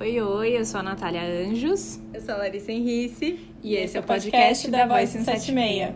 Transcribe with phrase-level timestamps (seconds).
[0.00, 2.00] Oi, oi, eu sou a Natália Anjos.
[2.14, 3.38] Eu sou a Larissa Henrice.
[3.62, 5.94] E, esse é o podcast, podcast da Voice 176.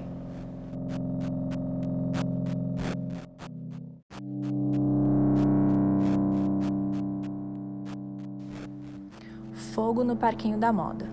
[9.72, 11.08] Fogo no Parquinho da Moda.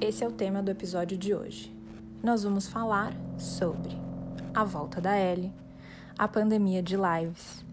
[0.00, 1.76] Esse é o tema do episódio de hoje.
[2.22, 3.90] Nós vamos falar sobre
[4.54, 5.52] a volta da L,
[6.18, 7.64] a pandemia de lives,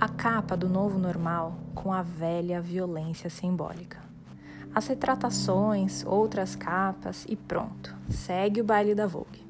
[0.00, 4.08] a capa do novo normal com a velha violência simbólica
[4.74, 9.44] as retratações, outras capas e pronto, segue o baile da Vogue.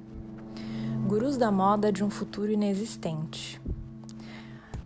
[1.07, 3.61] Gurus da moda de um futuro inexistente.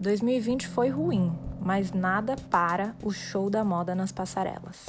[0.01, 4.89] 2020 foi ruim, mas nada para o show da moda nas passarelas.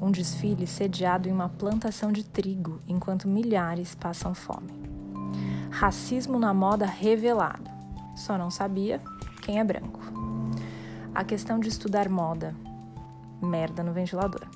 [0.00, 4.72] Um desfile sediado em uma plantação de trigo enquanto milhares passam fome.
[5.70, 7.75] Racismo na moda revelado.
[8.16, 9.00] Só não sabia
[9.42, 10.00] quem é branco.
[11.14, 12.54] A questão de estudar moda,
[13.40, 14.46] merda no ventilador.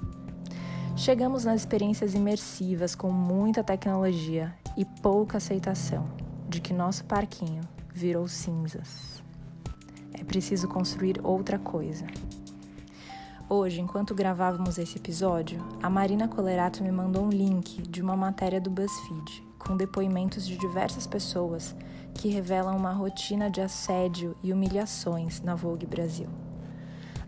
[0.96, 6.08] Chegamos nas experiências imersivas com muita tecnologia e pouca aceitação
[6.48, 9.22] de que nosso parquinho virou cinzas.
[10.12, 12.06] É preciso construir outra coisa.
[13.48, 18.60] Hoje, enquanto gravávamos esse episódio, a Marina Colerato me mandou um link de uma matéria
[18.60, 21.74] do BuzzFeed com depoimentos de diversas pessoas
[22.14, 26.28] que revelam uma rotina de assédio e humilhações na Vogue Brasil.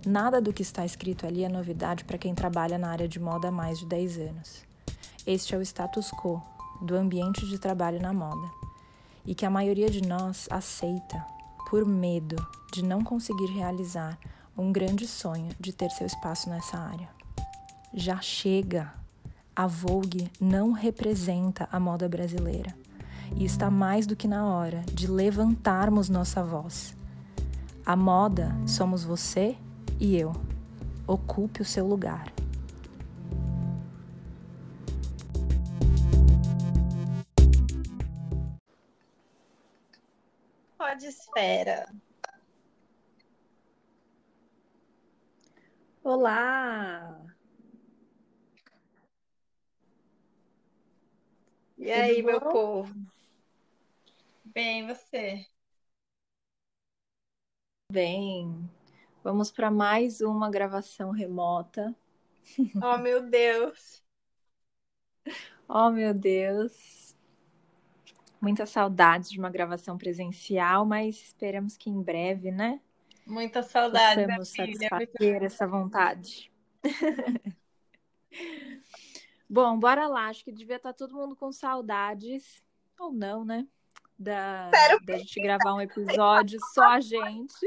[0.07, 3.49] Nada do que está escrito ali é novidade para quem trabalha na área de moda
[3.49, 4.65] há mais de 10 anos.
[5.27, 6.43] Este é o status quo
[6.81, 8.51] do ambiente de trabalho na moda
[9.25, 11.25] e que a maioria de nós aceita
[11.71, 12.37] por medo
[12.73, 14.19] de não conseguir realizar
[14.59, 17.09] um grande sonho de ter seu espaço nessa área.
[17.95, 18.93] Já chega!
[19.55, 22.75] A Vogue não representa a moda brasileira
[23.37, 26.97] e está mais do que na hora de levantarmos nossa voz.
[27.85, 29.57] A moda somos você
[29.99, 30.33] e eu.
[31.07, 32.33] Ocupe o seu lugar.
[40.79, 41.87] Pode espera.
[46.05, 47.21] Olá!
[51.79, 52.29] E Tudo aí, bom?
[52.29, 52.95] meu povo?
[54.55, 55.47] Bem, você?
[57.91, 58.69] Bem.
[59.25, 61.95] Vamos para mais uma gravação remota.
[62.83, 64.03] Oh, meu Deus!
[65.69, 67.17] oh, meu Deus!
[68.41, 72.79] Muitas saudades de uma gravação presencial, mas esperamos que em breve, né?
[73.27, 74.27] Muita saudade.
[74.27, 76.53] Possamos satisfazer essa vontade.
[79.49, 80.29] Bom, bora lá.
[80.29, 82.63] Acho que devia estar todo mundo com saudades,
[82.99, 83.67] ou não, né?
[84.23, 84.71] Da,
[85.05, 87.67] da gente gravar um episódio só a gente.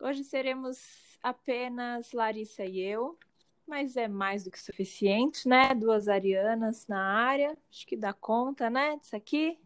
[0.00, 0.78] Hoje seremos
[1.22, 3.18] apenas Larissa e eu,
[3.66, 5.74] mas é mais do que suficiente, né?
[5.74, 8.96] Duas arianas na área, acho que dá conta, né?
[8.96, 9.58] Disso aqui.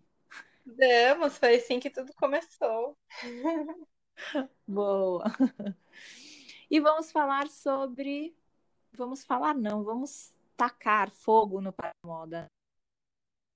[0.65, 2.99] Damos, foi assim que tudo começou.
[4.67, 5.25] Boa.
[6.69, 8.35] E vamos falar sobre.
[8.93, 11.75] Vamos falar, não, vamos tacar fogo no
[12.05, 12.51] moda.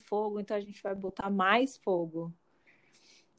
[0.05, 2.35] Fogo, então a gente vai botar mais fogo.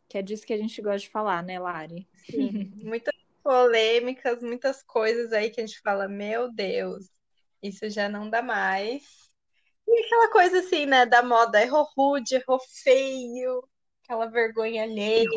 [0.08, 2.08] Que é disso que a gente gosta de falar, né, Lari?
[2.30, 7.10] Sim, muitas polêmicas, muitas coisas aí que a gente fala, meu Deus,
[7.62, 9.04] isso já não dá mais.
[9.88, 13.68] E aquela coisa assim, né, da moda, errou rude, errou feio,
[14.04, 15.30] aquela vergonha alheia.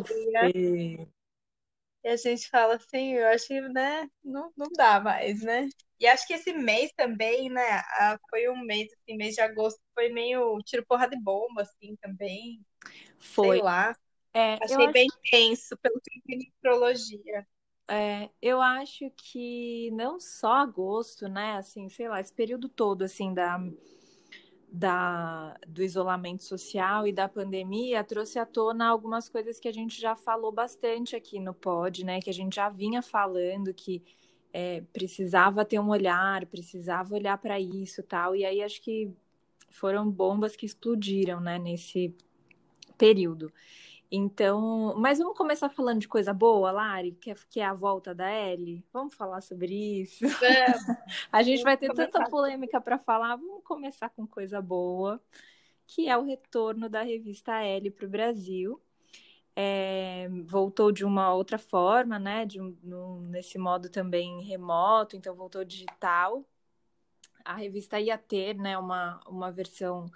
[2.05, 5.69] E a gente fala assim, eu acho que, né, não, não dá mais, né?
[6.01, 7.83] E acho que esse mês também, né,
[8.29, 12.61] foi um mês, assim, mês de agosto, foi meio tiro porra de bomba, assim, também.
[13.19, 13.57] Foi.
[13.57, 13.97] Sei lá.
[14.33, 15.21] É, Achei bem acho...
[15.31, 17.47] tenso, pelo que eu vi astrologia.
[17.89, 21.57] É, eu acho que não só agosto, né?
[21.57, 23.59] Assim, sei lá, esse período todo, assim, da,
[24.69, 30.01] da, do isolamento social e da pandemia trouxe à tona algumas coisas que a gente
[30.01, 32.21] já falou bastante aqui no pod, né?
[32.21, 34.03] Que a gente já vinha falando que
[34.57, 38.37] é, precisava ter um olhar, precisava olhar para isso tal.
[38.37, 39.11] E aí acho que
[39.69, 41.59] foram bombas que explodiram, né?
[41.59, 42.17] Nesse
[42.97, 43.53] período.
[44.09, 48.15] Então, mas vamos começar falando de coisa boa, Lari, que é, que é a volta
[48.15, 48.85] da Ellie.
[48.93, 50.25] Vamos falar sobre isso.
[50.25, 50.67] É.
[51.33, 52.13] a gente vai ter começar.
[52.13, 53.35] tanta polêmica para falar.
[53.35, 55.21] Vamos começar com coisa boa,
[55.85, 58.81] que é o retorno da revista Ellie para o Brasil.
[59.57, 62.45] É, voltou de uma outra forma, né?
[62.45, 66.45] De um, nesse modo também remoto, então voltou digital.
[67.45, 70.07] A revista ia ter, né, uma, uma versão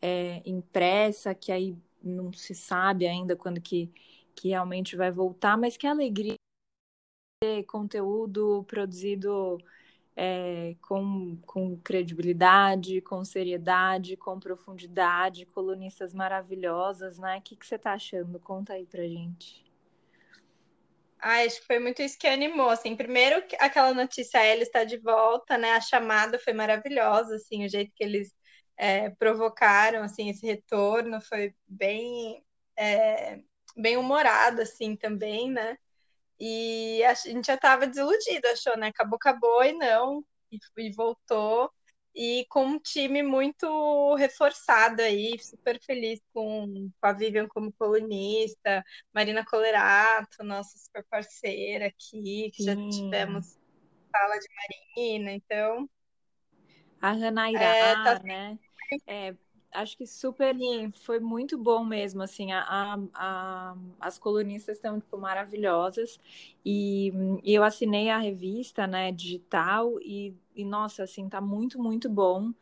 [0.00, 3.90] é, impressa, que aí não se sabe ainda quando que,
[4.34, 6.34] que realmente vai voltar, mas que alegria
[7.40, 9.58] ter conteúdo produzido
[10.16, 17.38] é, com, com credibilidade, com seriedade, com profundidade, colunistas maravilhosas, né?
[17.38, 18.38] O que, que você está achando?
[18.38, 19.64] Conta aí pra gente.
[21.18, 24.98] Ah, acho que foi muito isso que animou, assim, primeiro aquela notícia, a está de
[24.98, 28.34] volta, né, a chamada foi maravilhosa, assim, o jeito que eles
[28.76, 32.44] é, provocaram, assim, esse retorno foi bem,
[32.76, 33.38] é,
[33.76, 35.78] bem humorado, assim, também, né,
[36.44, 38.88] e a gente já estava desiludido, achou, né?
[38.88, 41.70] Acabou, acabou e não, e, e voltou.
[42.12, 48.84] E com um time muito reforçado aí, super feliz com, com a Vivian como colunista,
[49.14, 52.66] Marina Colerato, nossa super parceira aqui, que Sim.
[52.66, 53.56] já tivemos
[54.10, 54.48] fala de
[54.96, 55.88] Marina, então.
[57.00, 58.18] A Hannah Irá, é, tá...
[58.24, 58.58] né?
[59.06, 59.34] É,
[59.72, 60.54] acho que super
[60.94, 66.20] foi muito bom mesmo, assim, a, a, as colunistas estão, tipo, maravilhosas,
[66.64, 72.08] e, e, eu assinei a revista, né, digital, e, e nossa, assim, tá muito, muito
[72.08, 72.52] bom,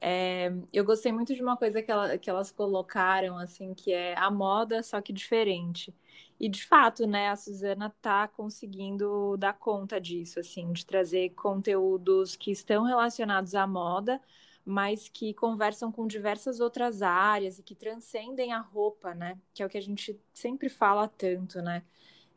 [0.00, 4.16] é, eu gostei muito de uma coisa que, ela, que elas colocaram, assim, que é
[4.18, 5.94] a moda, só que diferente,
[6.38, 12.36] e de fato, né, a Suzana tá conseguindo dar conta disso, assim, de trazer conteúdos
[12.36, 14.20] que estão relacionados à moda,
[14.66, 19.38] mas que conversam com diversas outras áreas e que transcendem a roupa, né?
[19.54, 21.84] Que é o que a gente sempre fala tanto, né?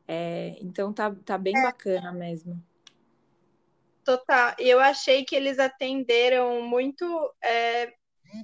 [0.08, 1.64] É, então tá, tá bem é.
[1.64, 2.64] bacana mesmo.
[4.06, 4.54] Total.
[4.60, 7.06] E eu achei que eles atenderam muito
[7.44, 7.94] é,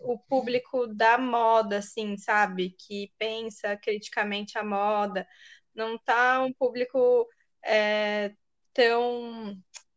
[0.01, 2.71] o público da moda, assim, sabe?
[2.71, 5.27] Que pensa criticamente a moda.
[5.75, 7.27] Não tá um público
[7.63, 8.33] é,
[8.73, 9.55] tão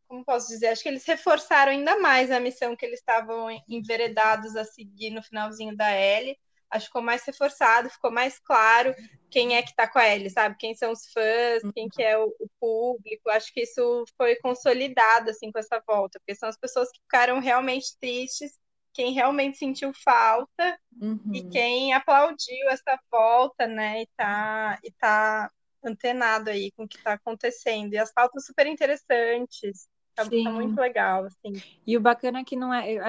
[0.08, 4.56] como posso dizer, acho que eles reforçaram ainda mais a missão que eles estavam enveredados
[4.56, 6.36] a seguir no finalzinho da L.
[6.70, 8.94] Acho que ficou mais reforçado, ficou mais claro
[9.30, 10.56] quem é que está com a L, sabe?
[10.58, 13.30] Quem são os fãs, quem que é o, o, público.
[13.30, 17.38] Acho que isso foi consolidado assim com essa volta, porque são as pessoas que ficaram
[17.38, 18.58] realmente tristes,
[18.92, 21.30] quem realmente sentiu falta uhum.
[21.32, 24.02] e quem aplaudiu essa volta, né?
[24.02, 25.50] E tá, e tá
[25.84, 27.94] antenado aí com o que está acontecendo.
[27.94, 29.88] E as pautas super interessantes.
[30.24, 31.62] Tá, tá, muito legal, assim.
[31.86, 32.92] E o bacana é que não é.
[32.92, 33.02] Eu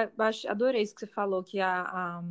[0.48, 2.22] adorei isso que você falou, que a, a,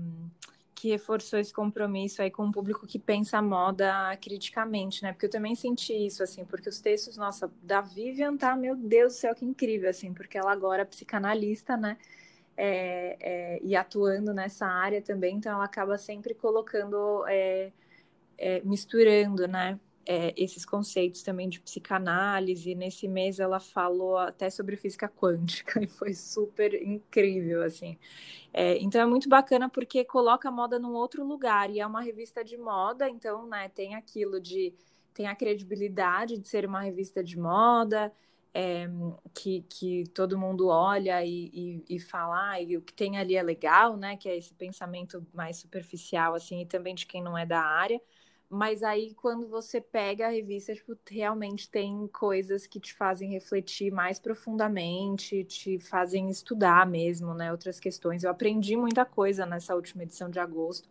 [0.74, 5.12] que reforçou esse compromisso aí com o público que pensa a moda criticamente, né?
[5.12, 9.14] Porque eu também senti isso, assim, porque os textos, nossa, da Vivian tá, meu Deus
[9.14, 11.98] do céu, que incrível, assim, porque ela agora é psicanalista, né?
[12.56, 17.72] É, é, e atuando nessa área também, então ela acaba sempre colocando, é,
[18.38, 19.78] é misturando, né?
[20.10, 22.74] É, esses conceitos também de psicanálise.
[22.74, 27.96] Nesse mês ela falou até sobre física quântica e foi super incrível, assim.
[28.54, 32.02] É, então é muito bacana porque coloca a moda num outro lugar e é uma
[32.02, 34.74] revista de moda, então, né, tem aquilo de
[35.14, 38.12] tem a credibilidade de ser uma revista de moda.
[38.54, 38.88] É,
[39.36, 43.44] que, que todo mundo olha e, e, e fala, e o que tem ali é
[43.44, 44.18] legal, né?
[44.18, 48.02] Que é esse pensamento mais superficial, assim, e também de quem não é da área.
[48.50, 53.92] Mas aí, quando você pega a revista, tipo, realmente tem coisas que te fazem refletir
[53.92, 57.52] mais profundamente, te fazem estudar mesmo, né?
[57.52, 58.24] Outras questões.
[58.24, 60.90] Eu aprendi muita coisa nessa última edição de agosto.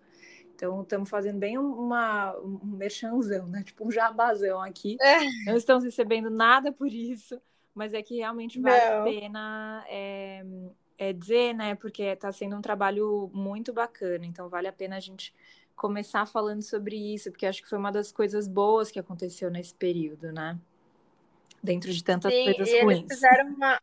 [0.54, 3.64] Então, estamos fazendo bem uma, um merchanzão, né?
[3.64, 4.96] Tipo, um jabazão aqui.
[5.00, 5.18] É.
[5.46, 7.40] Não estamos recebendo nada por isso,
[7.74, 9.00] mas é que realmente vale Não.
[9.00, 10.44] a pena é,
[10.96, 11.74] é dizer, né?
[11.74, 14.24] Porque está sendo um trabalho muito bacana.
[14.24, 15.34] Então, vale a pena a gente
[15.78, 19.74] começar falando sobre isso, porque acho que foi uma das coisas boas que aconteceu nesse
[19.74, 20.58] período, né?
[21.62, 22.98] Dentro de tantas Sim, coisas e ruins.
[22.98, 23.80] Eles fizeram uma,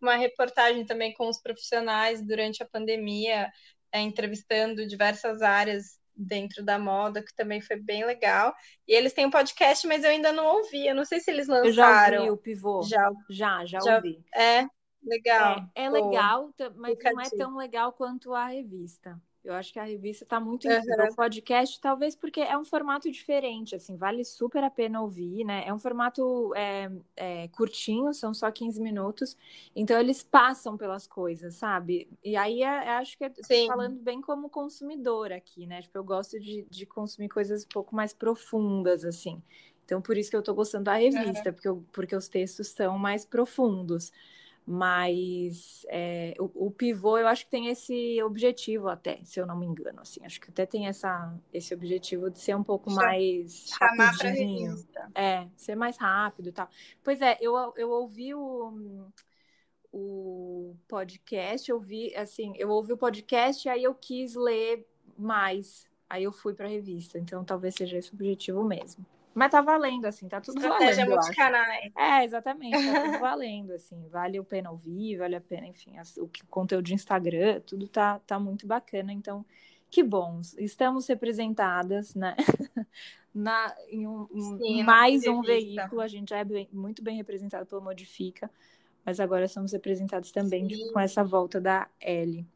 [0.00, 3.50] uma reportagem também com os profissionais durante a pandemia,
[3.90, 8.54] é, entrevistando diversas áreas dentro da moda, que também foi bem legal.
[8.86, 10.86] E eles têm um podcast, mas eu ainda não ouvi.
[10.86, 11.68] Eu não sei se eles lançaram.
[11.68, 12.82] Eu já ouvi o pivô.
[12.82, 14.24] Já, já, já, já ouvi.
[14.34, 14.66] É,
[15.02, 15.68] legal.
[15.74, 19.20] É, é legal, mas não é tão legal quanto a revista.
[19.44, 21.04] Eu acho que a revista está muito incrível.
[21.04, 21.12] Uhum.
[21.12, 25.64] O podcast, talvez porque é um formato diferente, assim, vale super a pena ouvir, né?
[25.66, 29.36] É um formato é, é, curtinho, são só 15 minutos,
[29.76, 32.08] então eles passam pelas coisas, sabe?
[32.24, 33.32] E aí é, é acho que é
[33.66, 35.82] falando bem como consumidor aqui, né?
[35.82, 39.42] Tipo, eu gosto de, de consumir coisas um pouco mais profundas, assim.
[39.84, 41.54] Então, por isso que eu estou gostando da revista, uhum.
[41.54, 44.10] porque, eu, porque os textos são mais profundos.
[44.66, 49.58] Mas é, o, o, pivô, eu acho que tem esse objetivo até, se eu não
[49.58, 50.24] me engano, assim.
[50.24, 54.74] Acho que até tem essa, esse objetivo de ser um pouco Chama, mais rapidinho.
[55.14, 56.68] É, ser mais rápido e tal.
[57.02, 59.06] Pois é, eu, eu ouvi o,
[59.92, 64.86] o podcast, eu vi, assim, eu ouvi o podcast e aí eu quis ler
[65.18, 65.86] mais.
[66.08, 69.04] Aí eu fui para a revista, então talvez seja esse o objetivo mesmo.
[69.34, 71.20] Mas tá valendo, assim, tá tudo Estratégia valendo.
[71.20, 71.92] multicanais.
[71.96, 76.30] É, exatamente, tá tudo valendo, assim, vale a pena ouvir, vale a pena, enfim, o
[76.48, 79.44] conteúdo de Instagram, tudo tá, tá muito bacana, então,
[79.90, 82.36] que bom, estamos representadas, né,
[83.34, 87.66] Na, em, um, Sim, mais um veículo, a gente já é bem, muito bem representado
[87.66, 88.48] pelo Modifica,
[89.04, 92.46] mas agora somos representados também tipo, com essa volta da L.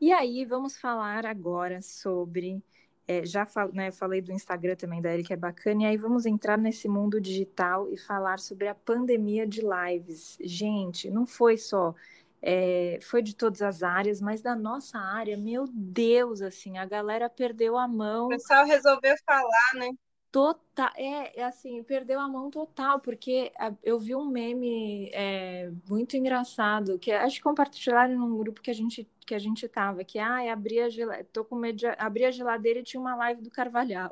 [0.00, 2.62] E aí, vamos falar agora sobre
[3.08, 6.26] é, já fal, né, falei do Instagram também da Erika, é bacana, e aí vamos
[6.26, 10.36] entrar nesse mundo digital e falar sobre a pandemia de lives.
[10.42, 11.94] Gente, não foi só,
[12.42, 17.30] é, foi de todas as áreas, mas da nossa área, meu Deus, assim, a galera
[17.30, 18.26] perdeu a mão.
[18.26, 19.90] O pessoal resolveu falar, né?
[20.30, 23.50] Total, é, é, assim, perdeu a mão total, porque
[23.82, 28.74] eu vi um meme é, muito engraçado, que acho que compartilharam num grupo que a
[28.74, 32.24] gente que a gente tava, que ah, abri a geladeira, tô com medo de abrir
[32.24, 34.10] a geladeira e tinha uma live do Carvalhal.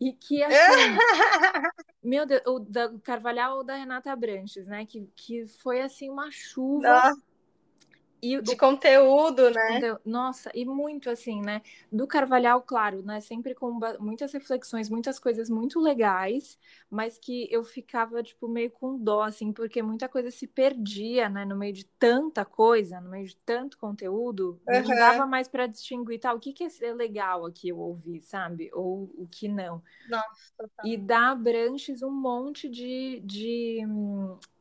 [0.00, 0.52] E que assim,
[2.02, 4.86] meu Deus, o da Carvalhal ou da Renata Branches, né?
[4.86, 6.88] Que, que foi assim uma chuva.
[6.88, 7.31] Nossa
[8.22, 9.98] e de conteúdo, né?
[10.04, 11.60] Nossa, e muito assim, né?
[11.90, 13.20] Do Carvalhal, claro, né?
[13.20, 16.56] Sempre com muitas reflexões, muitas coisas muito legais,
[16.88, 21.44] mas que eu ficava, tipo, meio com dó, assim, porque muita coisa se perdia, né?
[21.44, 24.82] No meio de tanta coisa, no meio de tanto conteúdo, uhum.
[24.82, 26.32] não dava mais para distinguir, tá?
[26.32, 28.70] O que, que é legal aqui eu ouvi, sabe?
[28.72, 29.82] Ou o que não.
[30.08, 30.86] Nossa, total.
[30.86, 33.80] E dá Branches um monte de, de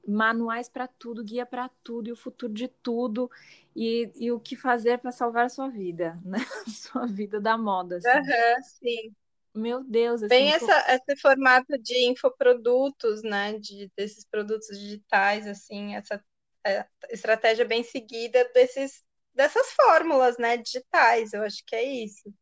[0.08, 3.29] manuais para tudo, guia para tudo e o futuro de tudo
[3.75, 6.39] e, e o que fazer para salvar a sua vida, né?
[6.67, 7.98] sua vida da moda.
[7.98, 8.10] Assim.
[8.10, 9.15] Uhum, sim.
[9.53, 13.60] Meu Deus, assim, bem essa, esse formato de infoprodutos, né?
[13.60, 16.24] De desses produtos digitais, assim, essa
[16.65, 19.03] é, estratégia bem seguida desses
[19.34, 20.55] dessas fórmulas, né?
[20.55, 21.34] Digitais.
[21.34, 22.34] Eu acho que é isso.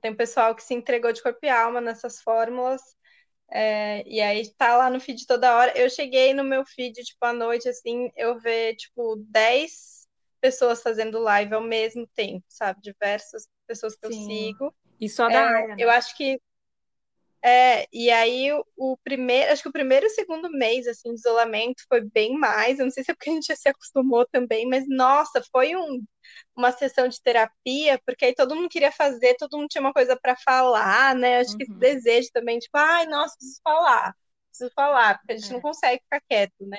[0.00, 2.80] Tem um pessoal que se entregou de corpo e alma nessas fórmulas
[3.50, 5.76] é, e aí tá lá no feed toda hora.
[5.76, 10.08] Eu cheguei no meu feed, tipo, à noite, assim, eu ver, tipo, 10
[10.40, 12.80] pessoas fazendo live ao mesmo tempo, sabe?
[12.82, 14.12] Diversas pessoas que Sim.
[14.12, 14.74] eu sigo.
[15.00, 15.82] E só da é, área, né?
[15.82, 16.40] Eu acho que
[17.46, 21.20] é, e aí o, primeiro, acho que o primeiro e o segundo mês assim de
[21.20, 22.78] isolamento foi bem mais.
[22.78, 25.76] Eu não sei se é porque a gente já se acostumou também, mas nossa, foi
[25.76, 26.02] um,
[26.56, 30.18] uma sessão de terapia, porque aí todo mundo queria fazer, todo mundo tinha uma coisa
[30.18, 31.40] para falar, né?
[31.40, 31.58] Acho uhum.
[31.58, 31.78] que esse uhum.
[31.78, 34.14] desejo também, tipo, ai, nossa, preciso falar,
[34.48, 35.52] preciso falar, porque a gente é.
[35.52, 36.78] não consegue ficar quieto, né?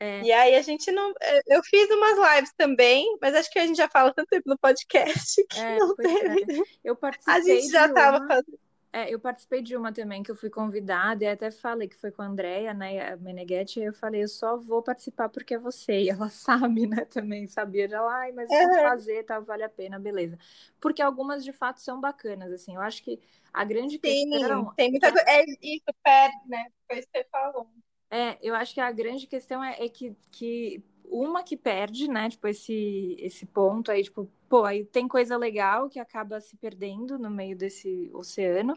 [0.00, 0.22] É.
[0.22, 1.12] E aí a gente não.
[1.20, 4.48] É, eu fiz umas lives também, mas acho que a gente já fala tanto tempo
[4.48, 6.60] no podcast que é, não teve.
[6.60, 6.64] É.
[6.82, 7.34] Eu participei.
[7.34, 8.58] A gente já estava fazendo.
[8.98, 12.10] É, eu participei de uma também que eu fui convidada e até falei que foi
[12.10, 15.58] com a Andrea, né, a Meneghetti, e eu falei, eu só vou participar porque é
[15.58, 19.68] você, e ela sabe, né, também sabia, ela, ai, mas vou fazer, tá, vale a
[19.68, 20.36] pena, beleza.
[20.80, 23.20] Porque algumas, de fato, são bacanas, assim, eu acho que
[23.52, 24.74] a grande Sim, questão...
[24.74, 27.68] tem muita coisa, é isso, perde, né, foi isso que você falou.
[28.10, 32.30] É, eu acho que a grande questão é, é que, que uma que perde, né?
[32.30, 37.18] Tipo, esse, esse ponto aí, tipo, pô, aí tem coisa legal que acaba se perdendo
[37.18, 38.76] no meio desse oceano,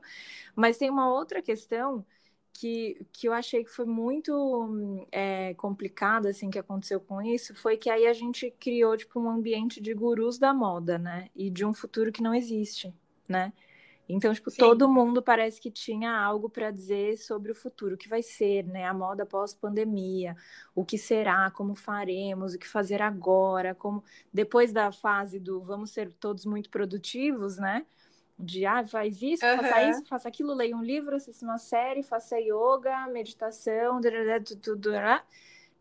[0.55, 2.05] mas tem uma outra questão
[2.53, 7.77] que, que eu achei que foi muito é, complicada, assim, que aconteceu com isso, foi
[7.77, 11.29] que aí a gente criou, tipo, um ambiente de gurus da moda, né?
[11.35, 12.93] E de um futuro que não existe,
[13.27, 13.53] né?
[14.13, 14.57] Então, tipo, Sim.
[14.57, 18.65] todo mundo parece que tinha algo para dizer sobre o futuro, o que vai ser,
[18.65, 18.85] né?
[18.85, 20.35] A moda pós-pandemia,
[20.75, 24.03] o que será, como faremos, o que fazer agora, como
[24.33, 27.85] depois da fase do vamos ser todos muito produtivos, né?
[28.37, 29.57] De ah, faz isso, uhum.
[29.57, 34.91] faça isso, faça aquilo, leia um livro, assista uma série, faça yoga, meditação, tudo, tudo,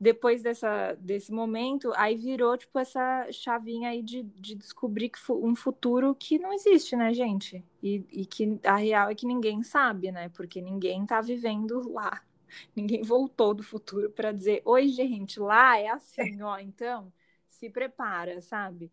[0.00, 6.14] depois dessa, desse momento, aí virou, tipo, essa chavinha aí de, de descobrir um futuro
[6.14, 7.62] que não existe, né, gente?
[7.83, 10.30] E, e que a real é que ninguém sabe, né?
[10.30, 12.23] Porque ninguém tá vivendo lá.
[12.75, 17.12] Ninguém voltou do futuro para dizer, oi, gente, lá é assim, ó, então
[17.49, 18.90] se prepara, sabe?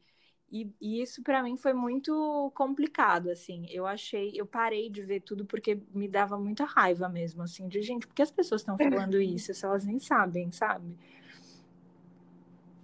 [0.49, 3.65] E, e isso para mim foi muito complicado, assim.
[3.69, 7.81] Eu achei, eu parei de ver tudo porque me dava muita raiva mesmo, assim, de
[7.81, 10.97] gente, porque as pessoas estão falando isso se elas nem sabem, sabe?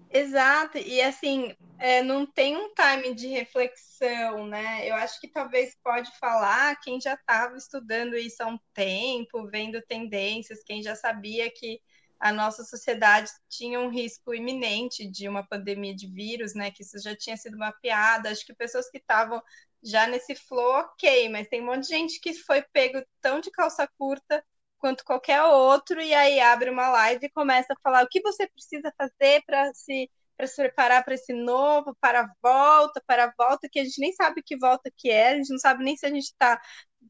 [0.09, 4.87] Exato, e assim, é, não tem um time de reflexão, né?
[4.87, 9.81] Eu acho que talvez pode falar quem já estava estudando isso há um tempo, vendo
[9.81, 11.81] tendências, quem já sabia que
[12.23, 16.71] a nossa sociedade tinha um risco iminente de uma pandemia de vírus, né?
[16.71, 18.29] Que isso já tinha sido mapeado.
[18.29, 19.41] Acho que pessoas que estavam
[19.83, 23.51] já nesse flow, ok, mas tem um monte de gente que foi pego tão de
[23.51, 24.41] calça curta
[24.77, 28.47] quanto qualquer outro, e aí abre uma live e começa a falar o que você
[28.47, 33.33] precisa fazer para se para se preparar para esse novo, para a volta, para a
[33.37, 35.95] volta, que a gente nem sabe que volta que é, a gente não sabe nem
[35.95, 36.59] se a gente está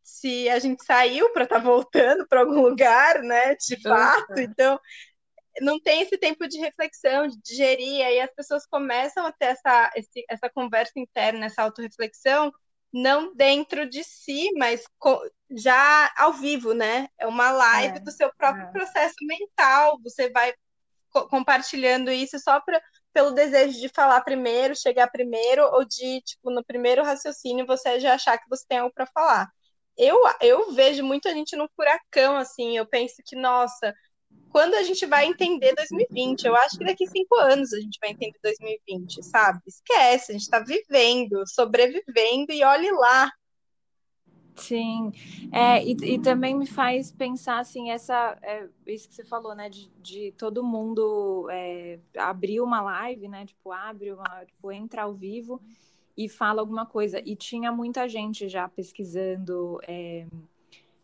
[0.03, 3.55] se a gente saiu para estar tá voltando para algum lugar, né?
[3.55, 4.39] De fato.
[4.39, 4.79] Então,
[5.61, 9.91] não tem esse tempo de reflexão, de digerir, aí as pessoas começam a ter essa,
[9.95, 12.51] esse, essa conversa interna, essa autorreflexão,
[12.91, 14.83] não dentro de si, mas
[15.51, 17.07] já ao vivo, né?
[17.17, 18.71] É uma live é, do seu próprio é.
[18.71, 19.99] processo mental.
[20.03, 20.53] Você vai
[21.09, 22.81] co compartilhando isso só pra,
[23.11, 28.15] pelo desejo de falar primeiro, chegar primeiro, ou de, tipo, no primeiro raciocínio você já
[28.15, 29.51] achar que você tem algo para falar.
[29.97, 33.93] Eu, eu vejo muita gente no furacão, assim, eu penso que, nossa,
[34.53, 36.45] quando a gente vai entender 2020.
[36.45, 39.59] Eu acho que daqui cinco anos a gente vai entender 2020, sabe?
[39.65, 43.31] Esquece, a gente está vivendo, sobrevivendo e olhe lá.
[44.55, 45.11] Sim,
[45.51, 49.67] é, e, e, também me faz pensar assim, essa, é, isso que você falou, né,
[49.67, 55.13] de, de todo mundo é, abrir uma live, né, tipo, abre uma, tipo, entra ao
[55.15, 55.59] vivo
[56.15, 60.27] e fala alguma coisa, e tinha muita gente já pesquisando é,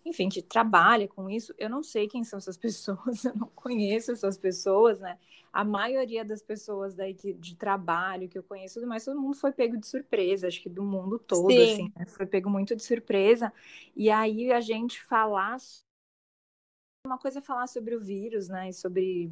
[0.05, 1.53] enfim, que trabalha com isso.
[1.57, 5.17] Eu não sei quem são essas pessoas, eu não conheço essas pessoas, né?
[5.51, 9.51] A maioria das pessoas daí que, de trabalho que eu conheço, mas todo mundo foi
[9.51, 11.63] pego de surpresa, acho que do mundo todo, Sim.
[11.63, 12.05] assim, né?
[12.05, 13.51] foi pego muito de surpresa.
[13.95, 15.57] E aí a gente falar
[17.05, 18.69] uma coisa é falar sobre o vírus, né?
[18.69, 19.31] E sobre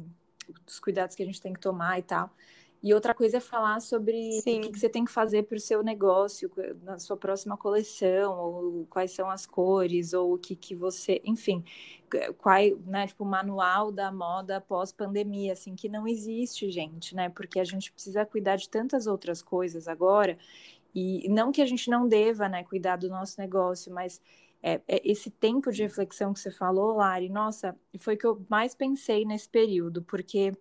[0.66, 2.34] os cuidados que a gente tem que tomar e tal.
[2.80, 4.60] E outra coisa é falar sobre Sim.
[4.60, 6.50] o que, você tem que fazer para o seu negócio,
[6.82, 11.64] na sua próxima coleção, ou quais são as cores, ou o que, que você, enfim,
[12.38, 17.28] qual, né, tipo, o manual da moda pós-pandemia, assim, que não existe, gente, né?
[17.28, 20.38] Porque a gente precisa cuidar de tantas outras coisas agora,
[20.94, 24.20] e não que a gente não deva, né, cuidar do nosso negócio, mas
[24.62, 28.46] é, é esse tempo de reflexão que você falou, Lari, nossa, foi o que eu
[28.48, 30.52] mais pensei nesse período, porque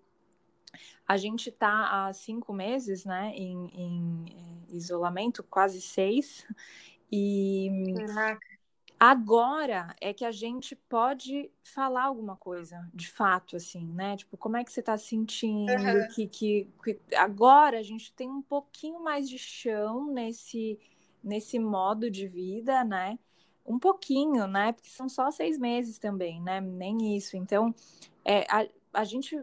[1.07, 6.45] a gente está há cinco meses, né, em, em, eh, isolamento, quase seis,
[7.11, 8.39] e Caraca.
[8.99, 14.17] agora é que a gente pode falar alguma coisa, de fato, assim, né?
[14.17, 15.71] Tipo, como é que você está sentindo?
[15.71, 16.07] Uhum.
[16.13, 20.79] Que, que, que agora a gente tem um pouquinho mais de chão nesse
[21.23, 23.19] nesse modo de vida, né?
[23.65, 24.71] Um pouquinho, né?
[24.71, 26.61] Porque são só seis meses também, né?
[26.61, 27.35] Nem isso.
[27.35, 27.75] Então,
[28.23, 29.37] é, a, a gente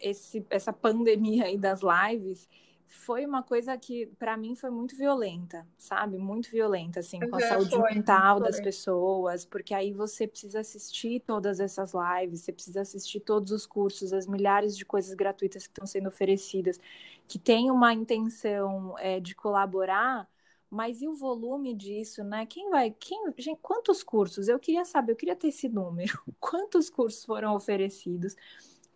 [0.00, 2.48] esse, essa pandemia aí das lives
[2.88, 6.16] foi uma coisa que para mim foi muito violenta, sabe?
[6.16, 8.46] Muito violenta assim, com a saúde foi, mental foi.
[8.46, 13.66] das pessoas, porque aí você precisa assistir todas essas lives, você precisa assistir todos os
[13.66, 16.80] cursos, as milhares de coisas gratuitas que estão sendo oferecidas,
[17.26, 20.26] que tem uma intenção é, de colaborar,
[20.70, 22.46] mas e o volume disso, né?
[22.46, 24.48] Quem vai, quem, gente, quantos cursos?
[24.48, 26.18] Eu queria saber, eu queria ter esse número.
[26.40, 28.34] Quantos cursos foram oferecidos?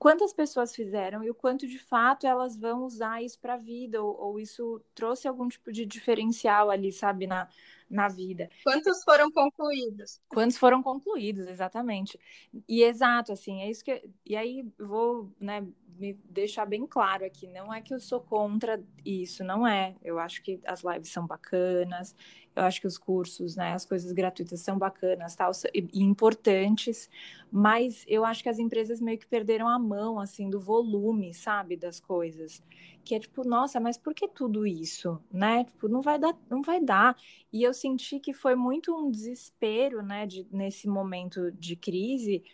[0.03, 4.03] Quantas pessoas fizeram e o quanto de fato elas vão usar isso para a vida,
[4.03, 7.49] ou, ou, isso trouxe algum tipo de diferencial ali, sabe, na,
[7.89, 8.51] na vida.
[8.65, 10.21] Quantos foram concluídos?
[10.29, 12.19] Quantos foram concluídos, exatamente.
[12.69, 14.03] E exato, assim, é isso que.
[14.27, 15.65] E aí vou, né,
[15.97, 19.95] me deixar bem claro aqui, não é que eu sou contra isso, não é.
[20.03, 22.13] Eu acho que as lives são bacanas,
[22.55, 27.09] eu acho que os cursos, né, as coisas gratuitas são bacanas, tal, e importantes,
[27.51, 31.77] mas eu acho que as empresas meio que perderam a mão, assim, do volume, sabe,
[31.77, 32.63] das coisas.
[33.05, 35.65] Que é tipo, nossa, mas por que tudo isso, né?
[35.65, 37.17] Tipo, não vai dar, não vai dar.
[37.53, 42.45] E eu senti que foi muito um desespero, né, de, nesse momento de crise,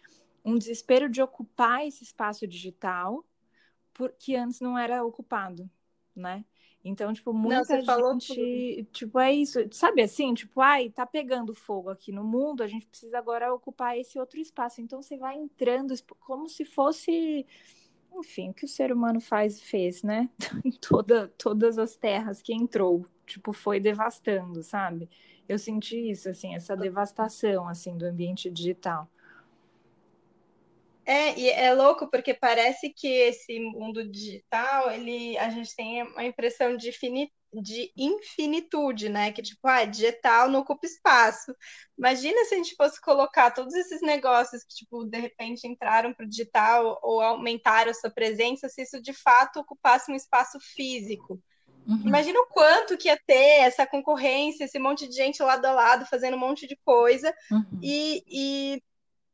[0.44, 3.24] um desespero de ocupar esse espaço digital,
[3.92, 5.68] porque antes não era ocupado,
[6.14, 6.44] né?
[6.88, 11.90] Então, tipo, muita Não, gente, tipo, é isso, sabe assim, tipo, ai, tá pegando fogo
[11.90, 14.81] aqui no mundo, a gente precisa agora ocupar esse outro espaço.
[14.81, 17.46] Então você vai entrando como se fosse,
[18.14, 20.29] enfim, o que o ser humano faz e fez, né?
[20.64, 25.09] em toda, todas as terras que entrou, tipo, foi devastando, sabe?
[25.48, 29.11] Eu senti isso, assim, essa devastação, assim, do ambiente digital.
[31.09, 36.23] É, e é louco porque parece que esse mundo digital, ele, a gente tem uma
[36.23, 39.33] impressão de, fini, de infinitude, né?
[39.33, 41.51] Que tipo, ah, digital não ocupa espaço.
[41.97, 46.27] Imagina se a gente fosse colocar todos esses negócios que, tipo, de repente entraram para
[46.27, 51.40] o digital ou aumentaram a sua presença, se isso de fato ocupasse um espaço físico.
[51.87, 52.03] Uhum.
[52.05, 56.05] Imagina o quanto que ia ter essa concorrência, esse monte de gente lado a lado
[56.05, 57.35] fazendo um monte de coisa.
[57.51, 57.81] Uhum.
[57.83, 58.83] E, e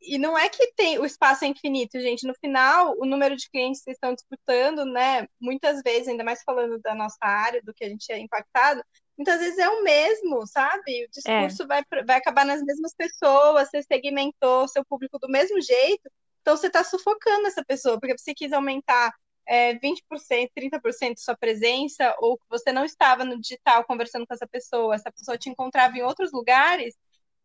[0.07, 2.27] e não é que tem o espaço é infinito, gente.
[2.27, 5.27] No final, o número de clientes que estão disputando, né?
[5.41, 8.83] Muitas vezes, ainda mais falando da nossa área, do que a gente é impactado,
[9.17, 11.05] muitas vezes é o mesmo, sabe?
[11.05, 11.67] O discurso é.
[11.67, 16.67] vai, vai acabar nas mesmas pessoas, você segmentou seu público do mesmo jeito, então você
[16.67, 19.13] está sufocando essa pessoa, porque você quis aumentar
[19.47, 24.35] é, 20%, 30% de sua presença, ou que você não estava no digital conversando com
[24.35, 26.95] essa pessoa, essa pessoa te encontrava em outros lugares,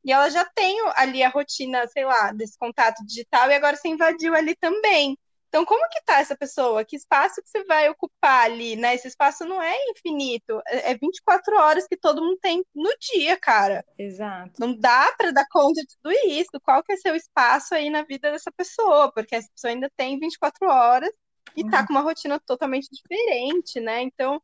[0.10, 3.89] e ela já tem ali a rotina, sei lá, desse contato digital, e agora você
[3.89, 5.15] invadiu ali também.
[5.48, 6.84] Então, como que tá essa pessoa?
[6.84, 8.95] Que espaço que você vai ocupar ali, né?
[8.95, 13.38] Esse espaço não é infinito, é 24 é horas que todo mundo tem no dia,
[13.38, 13.86] cara.
[14.00, 14.54] Exato.
[14.60, 16.60] Não dá para dar conta de tudo isso.
[16.63, 19.12] Qual que é seu espaço aí na vida dessa pessoa?
[19.12, 21.12] Porque essa pessoa ainda tem 24 horas
[21.56, 21.86] e tá uhum.
[21.86, 24.02] com uma rotina totalmente diferente, né?
[24.02, 24.41] Então,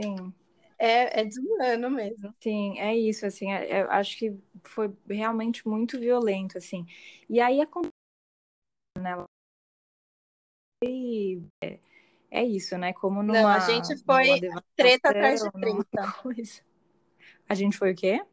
[0.00, 0.34] Sim.
[0.78, 2.34] É, é desumano mesmo.
[2.40, 6.86] Sim, é isso, assim, é, eu acho que foi realmente muito violento, assim.
[7.28, 7.92] E aí aconteceu,
[8.98, 9.16] né,
[10.84, 11.78] e é,
[12.30, 12.92] é isso, né?
[12.92, 14.40] Como numa, Não, a gente foi
[14.74, 16.14] treta atrás de treta.
[17.48, 18.24] A gente foi o quê?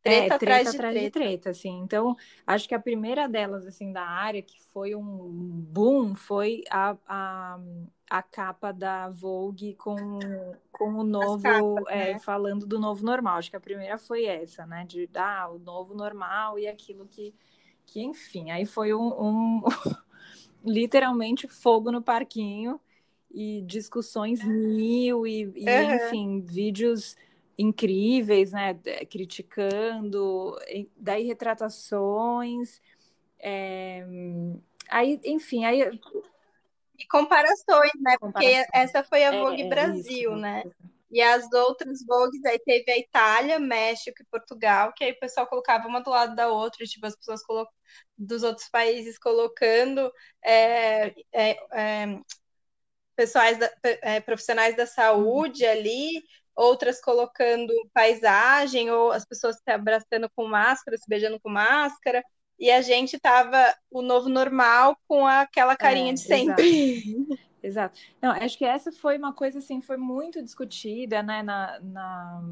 [0.00, 1.00] Treta, é, treta atrás, atrás de, treta.
[1.00, 1.80] de treta, assim.
[1.80, 6.96] Então, acho que a primeira delas, assim, da área, que foi um boom, foi a,
[7.06, 7.60] a,
[8.08, 9.96] a capa da Vogue com,
[10.72, 12.18] com o novo, capas, é, né?
[12.18, 13.38] falando do novo normal.
[13.38, 14.84] Acho que a primeira foi essa, né?
[14.86, 17.34] De ah, o novo normal e aquilo que
[17.88, 19.62] que enfim, aí foi um, um
[20.62, 22.78] literalmente fogo no parquinho
[23.30, 25.94] e discussões mil e, e uhum.
[25.94, 27.16] enfim, vídeos
[27.56, 28.74] incríveis, né,
[29.10, 30.56] criticando,
[30.96, 32.80] daí retratações,
[33.40, 34.06] é...
[34.88, 35.98] aí, enfim, aí
[36.98, 38.16] e comparações, né?
[38.18, 38.64] Comparações.
[38.64, 40.64] Porque essa foi a Vogue é, Brasil, isso, né?
[41.10, 45.46] E as outras Vogues, aí teve a Itália, México e Portugal, que aí o pessoal
[45.46, 47.72] colocava uma do lado da outra, tipo, as pessoas colocam
[48.16, 50.12] dos outros países colocando
[50.44, 52.20] é, é, é,
[53.16, 56.22] pessoais da, é, profissionais da saúde ali,
[56.54, 62.22] outras colocando paisagem, ou as pessoas se abraçando com máscara, se beijando com máscara,
[62.58, 66.98] e a gente tava o novo normal com aquela carinha é, de sempre.
[66.98, 67.48] Exato.
[67.60, 68.00] Exato.
[68.22, 72.42] Não, acho que essa foi uma coisa assim, foi muito discutida, né, na, na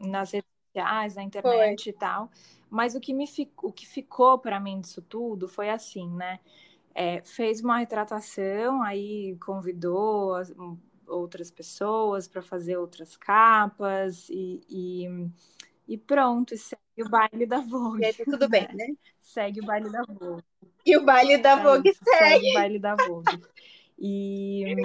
[0.00, 1.92] nas redes sociais, na internet foi.
[1.92, 2.30] e tal.
[2.70, 3.24] Mas o que, me
[3.62, 6.40] o que ficou para mim disso tudo foi assim, né?
[6.94, 10.52] É, fez uma retratação, aí convidou as,
[11.06, 15.30] outras pessoas para fazer outras capas e, e,
[15.86, 18.12] e, pronto, segue o baile da Vogue.
[18.12, 18.86] Tá tudo bem, né?
[19.20, 20.44] Segue o baile da Vogue.
[20.86, 22.18] E o baile da é Vogue segue.
[22.18, 22.50] segue.
[22.50, 23.42] o baile da Vogue.
[23.98, 24.76] E.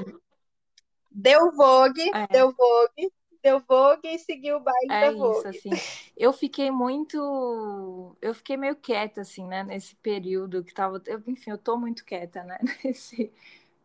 [1.11, 2.27] Deu Vogue, é.
[2.27, 3.11] deu Vogue,
[3.43, 5.47] deu Vogue e seguiu o baile é da Vogue.
[5.47, 5.69] É isso, assim.
[6.15, 8.15] Eu fiquei muito.
[8.21, 9.63] Eu fiquei meio quieta, assim, né?
[9.63, 11.01] Nesse período que tava.
[11.05, 12.57] Eu, enfim, eu tô muito quieta, né?
[12.83, 13.31] Nesse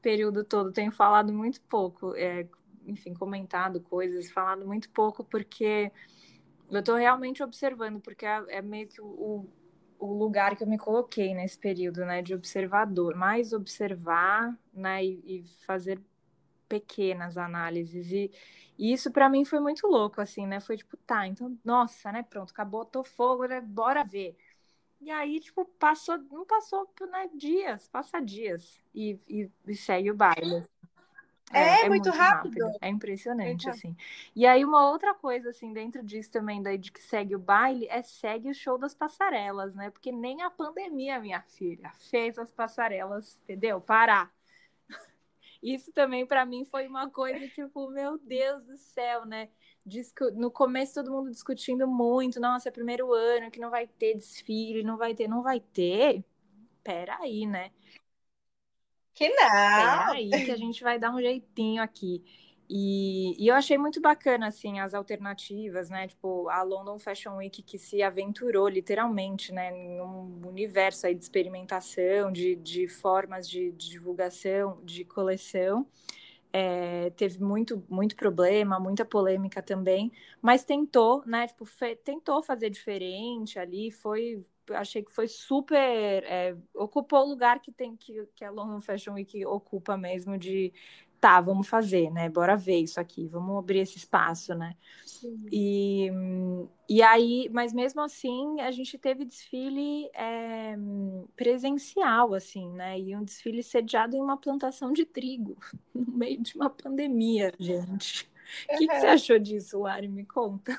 [0.01, 0.73] período todo.
[0.73, 2.47] Tenho falado muito pouco, é,
[2.87, 5.91] enfim, comentado coisas, falado muito pouco, porque
[6.71, 9.47] eu tô realmente observando, porque é, é meio que o,
[9.99, 12.23] o lugar que eu me coloquei nesse período, né?
[12.23, 13.15] De observador.
[13.17, 15.05] Mais observar, né?
[15.05, 16.01] e, e fazer
[16.69, 18.11] pequenas análises.
[18.13, 18.31] E,
[18.79, 20.61] e isso para mim foi muito louco, assim, né?
[20.61, 22.23] Foi tipo, tá, então, nossa, né?
[22.23, 23.61] Pronto, acabou, tô fogo, né?
[23.61, 24.37] Bora ver.
[25.01, 30.15] E aí, tipo, passou, não passou né, dias, passa dias e, e, e segue o
[30.15, 30.65] baile.
[31.53, 32.65] É, é, é muito, muito rápido.
[32.65, 32.79] rápido.
[32.81, 33.97] É impressionante, assim.
[34.35, 37.87] E aí, uma outra coisa, assim, dentro disso também, daí de que segue o baile,
[37.89, 39.91] é segue o show das passarelas, né?
[39.91, 43.81] Porque nem a pandemia, minha filha, fez as passarelas, entendeu?
[43.81, 44.33] Parar.
[45.63, 49.49] Isso também para mim foi uma coisa tipo, meu Deus do céu, né?
[50.37, 54.83] No começo todo mundo discutindo muito, nossa, é primeiro ano que não vai ter desfile,
[54.83, 56.25] não vai ter, não vai ter.
[56.83, 57.71] Pera aí, né?
[59.15, 60.13] Que não.
[60.13, 62.23] Aí que a gente vai dar um jeitinho aqui.
[62.69, 66.09] E, e, eu achei muito bacana, assim, as alternativas, né?
[66.09, 69.71] Tipo, a London Fashion Week que se aventurou, literalmente, né?
[69.71, 75.87] Em um universo aí de experimentação, de, de formas de, de divulgação, de coleção.
[76.53, 81.49] É, teve muito, muito problema, muita polêmica também, mas tentou, né?
[81.49, 81.67] Tipo,
[82.03, 84.45] tentou fazer diferente ali, foi...
[84.71, 86.25] Achei que foi super...
[86.25, 90.73] É, ocupou o lugar que tem que, que a London Fashion Week ocupa mesmo de
[91.25, 92.29] tá, vamos fazer, né?
[92.29, 94.77] Bora ver isso aqui, vamos abrir esse espaço, né?
[95.51, 96.11] E,
[96.87, 100.77] e aí, mas mesmo assim, a gente teve desfile é,
[101.35, 103.01] presencial, assim, né?
[103.01, 105.57] E um desfile sediado em uma plantação de trigo,
[105.95, 108.31] no meio de uma pandemia, gente.
[108.69, 108.79] O uhum.
[108.81, 110.09] que, que, você achou disso, Lari?
[110.09, 110.77] Me conta.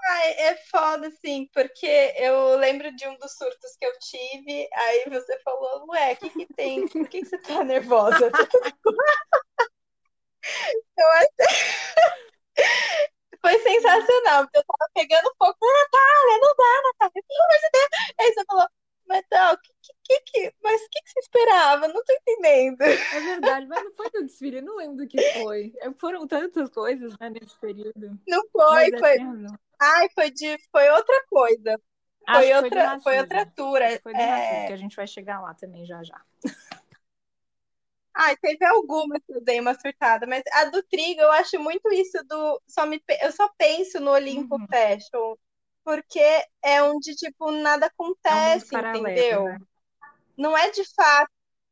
[0.19, 5.39] é foda, assim, porque eu lembro de um dos surtos que eu tive, aí você
[5.39, 6.87] falou, ué, o que que tem?
[6.87, 8.31] Por que, que você tá nervosa?
[10.97, 11.07] eu
[13.41, 17.89] Foi sensacional, porque eu tava pegando fogo, Natália, não dá, Natália, pelo amor de Deus.
[18.19, 18.67] Aí você falou,
[19.11, 21.87] Mas não, que, que, que, mas o que, que você esperava?
[21.89, 22.81] Não tô entendendo.
[22.81, 25.73] É verdade, mas não foi do desfile, não lembro do que foi.
[25.81, 28.17] É, foram tantas coisas né, nesse período.
[28.25, 29.17] Não foi, Mas é foi.
[29.81, 30.57] Ai, foi de.
[30.71, 31.81] Foi outra coisa.
[32.25, 33.21] Acho Foi outra, foi racismo.
[33.21, 33.45] outra
[33.97, 34.25] que Foi do é.
[34.27, 36.21] racismo, que a gente vai chegar lá também já já.
[38.13, 41.91] Ai, teve algumas que eu dei uma surtada, mas a do Trigo eu acho muito
[41.91, 42.61] isso do.
[42.67, 44.67] Só me, eu só penso no Olimpo Uhum.
[44.67, 45.35] Fashion,
[45.83, 46.19] porque
[46.63, 49.43] é onde, tipo, nada É um acontece, entendeu?
[49.45, 49.57] né?
[50.37, 51.31] Não é de fato,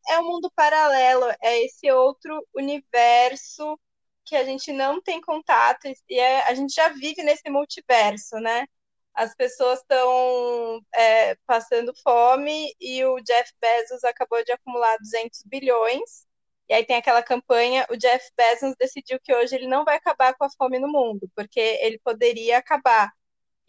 [0.10, 3.80] é um mundo paralelo, é esse outro universo
[4.26, 8.66] que a gente não tem contato, e é- a gente já vive nesse multiverso, né?
[9.14, 16.28] As pessoas estão é, passando fome e o Jeff Bezos acabou de acumular 200 bilhões.
[16.70, 20.36] E aí tem aquela campanha, o Jeff Bezos decidiu que hoje ele não vai acabar
[20.36, 23.12] com a fome no mundo, porque ele poderia acabar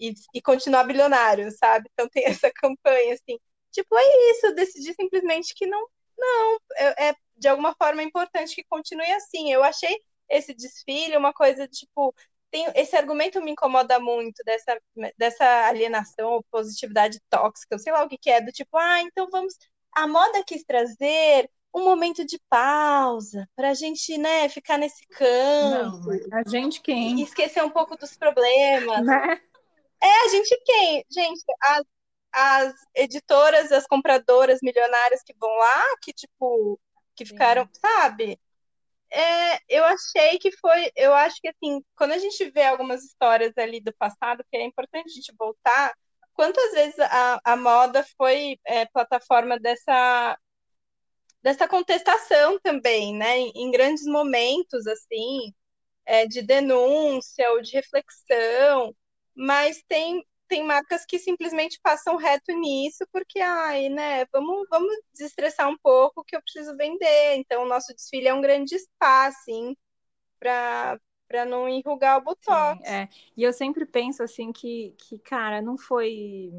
[0.00, 1.88] e, e continuar bilionário, sabe?
[1.92, 3.38] Então tem essa campanha assim,
[3.70, 5.86] tipo, é isso, decidi simplesmente que não,
[6.18, 9.52] não, é, é de alguma forma importante que continue assim.
[9.52, 9.96] Eu achei
[10.28, 12.14] esse desfile uma coisa tipo,
[12.50, 14.80] tem, esse argumento me incomoda muito dessa,
[15.16, 19.28] dessa alienação ou positividade tóxica, sei lá o que que é, do tipo, ah, então
[19.30, 19.54] vamos,
[19.94, 25.18] a moda quis trazer um momento de pausa para a gente, né, ficar nesse Não,
[25.18, 27.22] canto mas a gente e quem?
[27.22, 29.04] esquecer um pouco dos problemas.
[29.04, 29.40] Né?
[30.02, 31.04] É, a gente quem?
[31.10, 31.84] Gente, as,
[32.32, 36.80] as editoras, as compradoras milionárias que vão lá, que tipo,
[37.14, 37.32] que Sim.
[37.32, 38.38] ficaram, sabe?
[39.12, 43.52] É, eu achei que foi, eu acho que assim, quando a gente vê algumas histórias
[43.58, 45.94] ali do passado, que é importante a gente voltar,
[46.32, 50.38] quantas vezes a, a moda foi é, plataforma dessa,
[51.42, 53.38] dessa contestação também, né?
[53.38, 55.52] Em, em grandes momentos, assim,
[56.06, 58.94] é, de denúncia ou de reflexão,
[59.40, 65.68] mas tem, tem marcas que simplesmente passam reto nisso, porque, ai, né, vamos, vamos desestressar
[65.68, 67.36] um pouco que eu preciso vender.
[67.36, 69.76] Então, o nosso desfile é um grande spa, assim,
[70.40, 70.98] para
[71.28, 72.80] para não enrugar o Sim, botox.
[72.84, 73.08] é.
[73.36, 76.50] E eu sempre penso assim que, que, cara, não foi.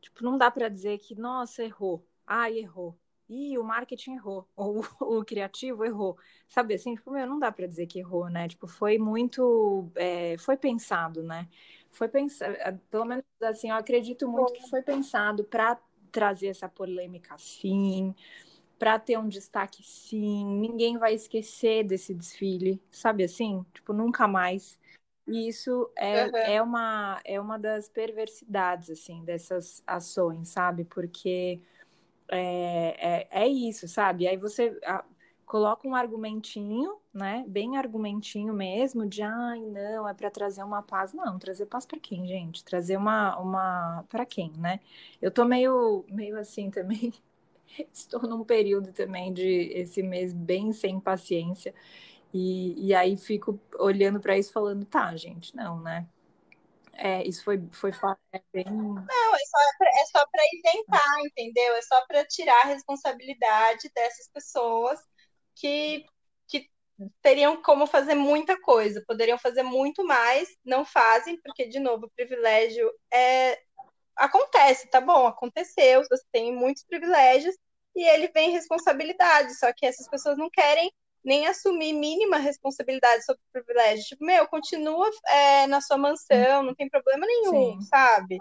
[0.00, 2.04] Tipo, não dá pra dizer que, nossa, errou.
[2.26, 2.96] Ai, errou.
[3.28, 4.48] Ih, o marketing errou.
[4.56, 6.16] Ou o criativo errou.
[6.48, 8.48] Sabe assim, tipo, meu, não dá pra dizer que errou, né?
[8.48, 9.90] Tipo, foi muito.
[9.96, 11.48] é, foi pensado, né?
[11.90, 12.80] Foi pensado.
[12.90, 15.78] Pelo menos assim, eu acredito muito que foi pensado pra
[16.12, 18.14] trazer essa polêmica assim
[18.78, 23.62] para ter um destaque sim, ninguém vai esquecer desse desfile, sabe assim?
[23.74, 24.78] Tipo, nunca mais.
[25.28, 26.32] E isso é, Aham.
[26.54, 30.84] é, uma, é uma das perversidades, assim, dessas ações, sabe?
[30.86, 31.60] Porque
[32.28, 34.26] é, é, é isso, sabe?
[34.26, 34.78] Aí você
[35.50, 37.44] coloca um argumentinho, né?
[37.48, 41.12] Bem argumentinho mesmo, de ai, não, é para trazer uma paz.
[41.12, 42.62] Não, trazer paz para quem, gente?
[42.62, 44.04] Trazer uma, uma...
[44.08, 44.78] para quem, né?
[45.20, 47.12] Eu tô meio, meio assim também.
[47.92, 51.74] Estou num período também de esse mês bem sem paciência.
[52.32, 56.06] E, e aí fico olhando para isso falando, tá, gente, não, né?
[56.92, 57.90] É, isso foi, foi
[58.32, 58.66] é bem.
[58.66, 61.74] Não, é só, é só para isentar, entendeu?
[61.74, 65.09] É só para tirar a responsabilidade dessas pessoas
[65.54, 66.06] que,
[66.48, 66.70] que
[67.22, 72.10] teriam como fazer muita coisa, poderiam fazer muito mais, não fazem, porque, de novo, o
[72.10, 73.60] privilégio é.
[74.16, 77.56] Acontece, tá bom, aconteceu, você tem muitos privilégios
[77.96, 80.92] e ele vem responsabilidade, só que essas pessoas não querem
[81.24, 84.04] nem assumir mínima responsabilidade sobre o privilégio.
[84.04, 87.86] Tipo, meu, continua é, na sua mansão, não tem problema nenhum, Sim.
[87.86, 88.38] sabe?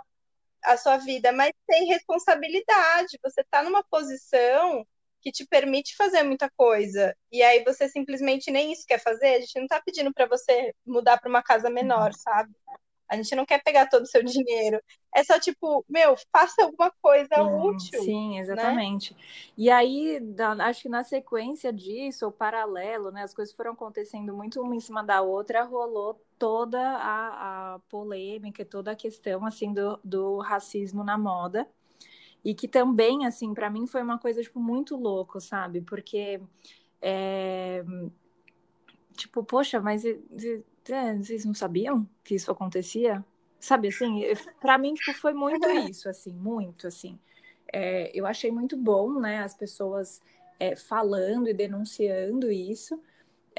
[0.64, 3.20] A sua vida, mas tem responsabilidade.
[3.24, 4.86] Você tá numa posição
[5.22, 7.16] que te permite fazer muita coisa.
[7.32, 9.36] E aí você simplesmente nem isso quer fazer.
[9.36, 12.52] A gente não tá pedindo para você mudar para uma casa menor, sabe?
[13.10, 14.80] A gente não quer pegar todo o seu dinheiro.
[15.14, 18.04] É só tipo, meu, faça alguma coisa útil.
[18.04, 18.42] sim, né?
[18.42, 19.16] exatamente.
[19.58, 20.22] E aí,
[20.60, 24.80] acho que na sequência disso, ou paralelo, né, as coisas foram acontecendo muito uma em
[24.80, 31.04] cima da outra, rolou toda a, a polêmica, toda a questão, assim, do, do racismo
[31.04, 31.68] na moda.
[32.44, 35.82] E que também, assim, para mim foi uma coisa, tipo, muito louco, sabe?
[35.82, 36.40] Porque,
[37.02, 37.84] é,
[39.16, 43.24] tipo, poxa, mas é, vocês não sabiam que isso acontecia?
[43.60, 44.22] Sabe, assim,
[44.62, 47.20] para mim, tipo, foi muito isso, assim, muito, assim.
[47.72, 50.22] É, eu achei muito bom, né, as pessoas
[50.60, 53.02] é, falando e denunciando isso,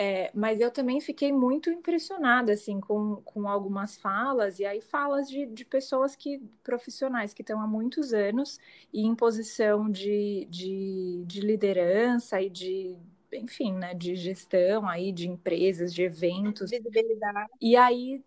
[0.02, 5.28] é, mas eu também fiquei muito impressionada, assim, com, com algumas falas, e aí falas
[5.28, 8.58] de, de pessoas que, profissionais, que estão há muitos anos
[8.94, 12.96] e em posição de, de, de liderança e de,
[13.30, 17.50] enfim, né, de gestão aí, de empresas, de eventos, Visibilidade.
[17.60, 18.24] e aí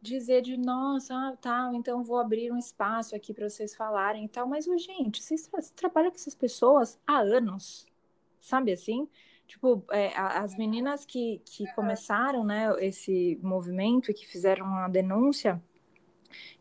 [0.00, 4.28] dizer de nossa, ah, tá, então vou abrir um espaço aqui para vocês falarem e
[4.28, 7.84] tal, mas gente, vocês tra trabalham com essas pessoas há anos,
[8.40, 9.08] sabe assim?
[9.50, 15.60] Tipo, é, as meninas que, que começaram, né, esse movimento e que fizeram a denúncia,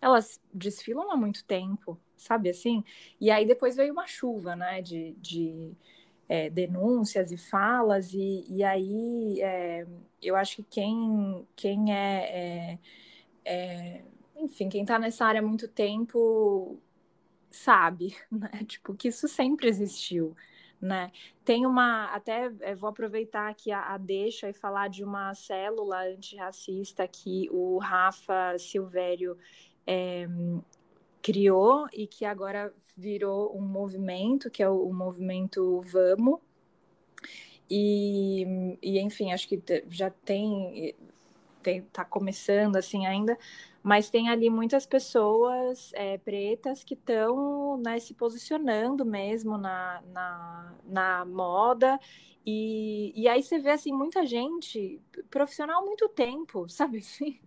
[0.02, 2.84] elas desfilam há muito tempo, sabe assim?
[3.22, 5.72] E aí depois veio uma chuva, né, de, de
[6.28, 9.86] é, denúncias e falas, e, e aí é,
[10.20, 12.80] eu acho que quem, quem é,
[13.46, 14.04] é, é
[14.36, 16.80] enfim, quem está nessa área há muito tempo
[17.52, 18.50] sabe, né?
[18.68, 20.36] Tipo, que isso sempre existiu,
[20.82, 21.12] né?
[21.44, 26.04] Tem uma, até é, vou aproveitar aqui a, a, deixa e falar de uma célula
[26.04, 29.38] antirracista que o Rafa Silvério
[29.86, 30.28] é,
[31.22, 36.40] criou e que agora virou um movimento, que é o, o movimento Vamos.
[37.70, 40.96] E, e, enfim, acho que já tem,
[41.62, 43.38] tem, tá começando assim ainda,
[43.82, 50.76] mas tem ali muitas pessoas é, pretas que estão né, se posicionando mesmo na, na,
[50.86, 52.00] na moda
[52.46, 57.40] e, e aí você vê assim muita gente profissional há muito tempo, sabe assim?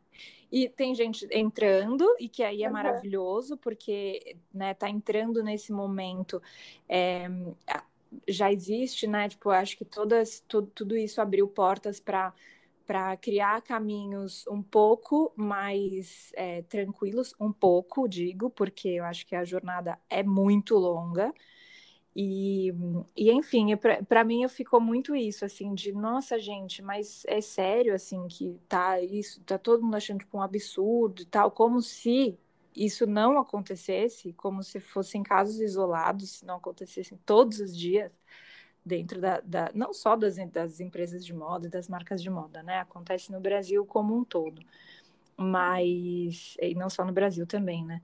[0.51, 2.73] E tem gente entrando, e que aí é uhum.
[2.75, 6.42] maravilhoso, porque né, tá entrando nesse momento.
[6.88, 7.27] É,
[8.29, 9.29] já existe, né?
[9.29, 12.35] Tipo, acho que todas, tudo, tudo isso abriu portas para
[12.87, 19.35] para criar caminhos um pouco mais é, tranquilos, um pouco, digo, porque eu acho que
[19.35, 21.33] a jornada é muito longa.
[22.14, 22.71] E,
[23.16, 23.68] e enfim,
[24.09, 29.01] para mim ficou muito isso, assim, de nossa gente, mas é sério, assim, que tá
[29.01, 32.38] isso, tá todo mundo achando tipo, um absurdo e tal, como se
[32.77, 38.12] isso não acontecesse, como se fossem casos isolados, não acontecessem todos os dias
[38.85, 42.81] dentro da, da não só das, das empresas de moda, das marcas de moda, né?
[42.81, 44.62] Acontece no Brasil como um todo,
[45.37, 48.03] mas e não só no Brasil também, né?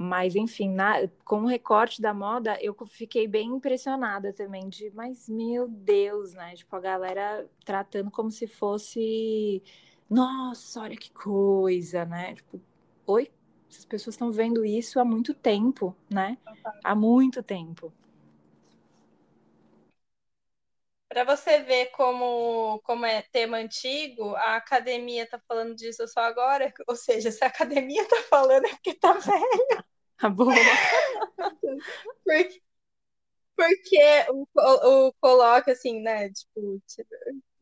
[0.00, 5.28] Mas, enfim, na, com o recorte da moda, eu fiquei bem impressionada também de, mas
[5.28, 6.54] meu Deus, né?
[6.54, 9.60] Tipo, a galera tratando como se fosse,
[10.08, 12.34] nossa, olha que coisa, né?
[12.36, 12.60] Tipo,
[13.06, 13.28] oi?
[13.68, 16.38] Essas pessoas estão vendo isso há muito tempo, né?
[16.84, 17.92] Há muito tempo.
[21.08, 26.72] Para você ver como, como é tema antigo, a academia está falando disso só agora.
[26.86, 29.84] Ou seja, se a academia está falando é porque está velha.
[30.18, 30.52] Tá boa.
[32.24, 32.62] porque,
[33.56, 34.46] porque o,
[35.08, 36.30] o, coloca assim, né?
[36.30, 36.82] Tipo,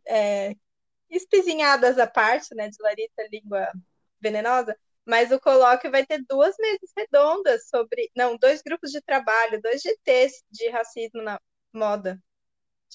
[0.06, 0.56] é,
[1.08, 2.68] espizinhadas à parte, né?
[2.68, 3.70] De Larita, língua
[4.20, 4.76] venenosa.
[5.04, 8.10] Mas o colóquio vai ter duas mesas redondas sobre.
[8.16, 11.40] Não, dois grupos de trabalho, dois GTs de racismo na
[11.72, 12.20] moda.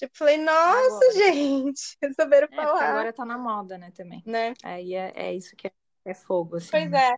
[0.02, 1.12] Tipo, falei, nossa, agora.
[1.12, 2.88] gente, souberam é, falar.
[2.88, 4.20] Agora tá na moda, né, também.
[4.26, 4.52] Né?
[4.64, 5.72] Aí é, é isso que é,
[6.04, 6.70] é fogo, assim.
[6.72, 7.10] Pois né?
[7.10, 7.14] é.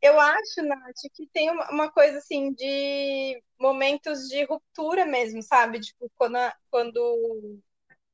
[0.00, 5.78] Eu acho, Nath, que tem uma, uma, coisa assim de momentos de ruptura mesmo, sabe?
[5.78, 7.60] Tipo, quando a, quando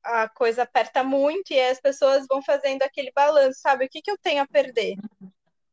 [0.03, 3.85] a coisa aperta muito e as pessoas vão fazendo aquele balanço, sabe?
[3.85, 4.93] O que, que eu tenho a perder?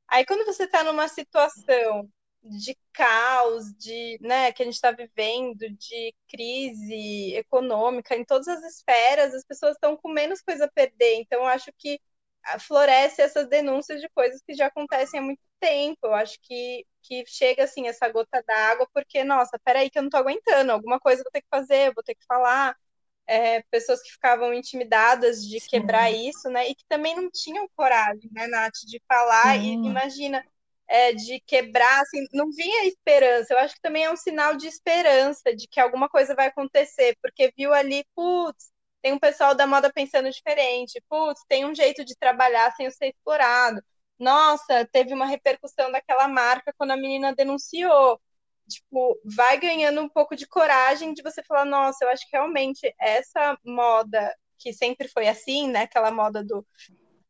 [0.08, 2.08] Aí quando você está numa situação
[2.48, 8.62] de caos, de, né, que a gente está vivendo, de crise econômica em todas as
[8.64, 11.16] esferas, as pessoas estão com menos coisa a perder.
[11.16, 12.00] Então, eu acho que
[12.60, 15.98] floresce essas denúncias de coisas que já acontecem há muito tempo.
[16.04, 20.10] Eu acho que, que chega assim essa gota d'água, porque, nossa, peraí que eu não
[20.10, 22.76] tô aguentando, alguma coisa eu vou ter que fazer, eu vou ter que falar.
[23.28, 25.68] É, pessoas que ficavam intimidadas de Sim.
[25.70, 26.68] quebrar isso, né?
[26.68, 29.58] E que também não tinham coragem, né, Nath, de falar.
[29.58, 29.82] Sim.
[29.82, 30.44] E imagina,
[30.88, 33.54] é, de quebrar, assim, não vinha esperança.
[33.54, 37.16] Eu acho que também é um sinal de esperança, de que alguma coisa vai acontecer,
[37.22, 38.70] porque viu ali, putz,
[39.02, 43.08] tem um pessoal da moda pensando diferente, putz, tem um jeito de trabalhar sem ser
[43.08, 43.82] explorado.
[44.18, 48.20] Nossa, teve uma repercussão daquela marca quando a menina denunciou.
[48.68, 52.92] Tipo, vai ganhando um pouco de coragem de você falar, nossa, eu acho que realmente
[52.98, 55.82] essa moda que sempre foi assim, né?
[55.82, 56.66] Aquela moda do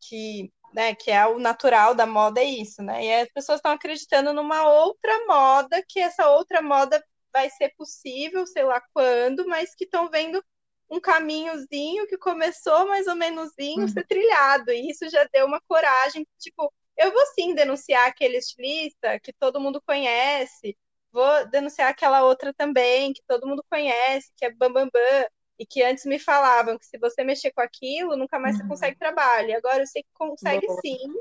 [0.01, 3.05] que né, que é o natural da moda, é isso, né?
[3.05, 7.03] E as pessoas estão acreditando numa outra moda, que essa outra moda
[7.33, 10.43] vai ser possível, sei lá quando, mas que estão vendo
[10.89, 13.89] um caminhozinho que começou mais ou menoszinho uhum.
[13.89, 19.19] ser trilhado, e isso já deu uma coragem, tipo, eu vou sim denunciar aquele estilista
[19.21, 20.77] que todo mundo conhece,
[21.13, 25.27] vou denunciar aquela outra também, que todo mundo conhece, que é Bambambam, Bam, Bam,
[25.59, 28.63] e que antes me falavam que se você mexer com aquilo, nunca mais uhum.
[28.63, 29.49] você consegue trabalho.
[29.49, 30.81] E agora eu sei que consegue Boa.
[30.81, 31.15] sim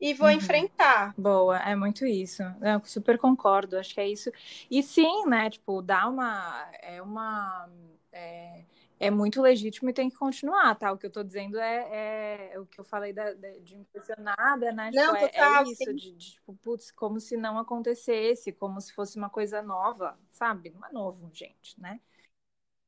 [0.00, 0.34] e vou uhum.
[0.34, 1.14] enfrentar.
[1.16, 2.42] Boa, é muito isso.
[2.42, 4.30] Eu super concordo, acho que é isso.
[4.70, 7.68] E sim, né, tipo, dá uma é uma
[8.12, 8.64] é,
[8.98, 10.92] é muito legítimo e tem que continuar, tá?
[10.92, 14.90] O que eu tô dizendo é, é o que eu falei da, de impressionada, né?
[14.94, 18.80] Não, tipo, total, é, é, isso, de, de, tipo, putz, como se não acontecesse, como
[18.80, 20.70] se fosse uma coisa nova, sabe?
[20.70, 22.00] Não é novo, gente, né?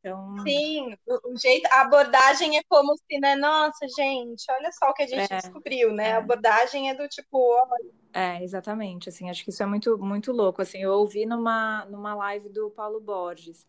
[0.06, 0.38] Então...
[0.42, 3.34] Sim, o jeito, a abordagem é como se, né?
[3.36, 6.10] Nossa, gente, olha só o que a gente é, descobriu, né?
[6.10, 6.12] É.
[6.12, 7.90] A abordagem é do tipo, olha.
[8.12, 9.08] É, exatamente.
[9.08, 10.62] Assim, acho que isso é muito, muito louco.
[10.62, 13.66] Assim, eu ouvi numa, numa live do Paulo Borges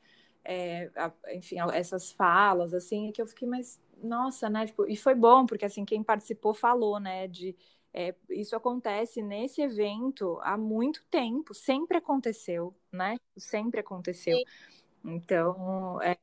[0.48, 4.66] é, a, enfim, essas falas, assim, que eu fiquei, mas, nossa, né?
[4.66, 7.54] Tipo, e foi bom, porque, assim, quem participou falou, né, de
[7.94, 13.18] é, isso acontece nesse evento há muito tempo, sempre aconteceu, né?
[13.36, 14.38] Sempre aconteceu.
[14.38, 14.44] Sim.
[15.04, 16.18] Então, é...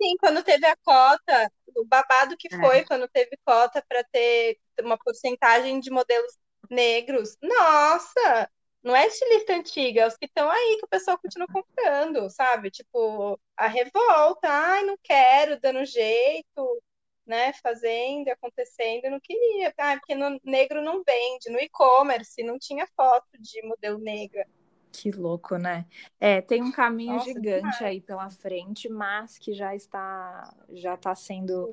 [0.00, 2.56] Sim, quando teve a cota, o babado que é.
[2.56, 6.38] foi quando teve cota para ter uma porcentagem de modelos
[6.70, 7.36] negros.
[7.42, 8.50] Nossa,
[8.82, 12.70] não é estilista antiga, é os que estão aí que o pessoal continua comprando, sabe?
[12.70, 16.82] Tipo, a revolta, ai, não quero, dando jeito,
[17.26, 17.52] né?
[17.54, 19.74] Fazendo, acontecendo, não queria.
[19.78, 24.46] Ah, porque no negro não vende, no e-commerce não tinha foto de modelo negra.
[24.90, 25.86] Que louco, né?
[26.18, 31.14] É, tem um caminho Nossa, gigante aí pela frente, mas que já está já está
[31.14, 31.70] sendo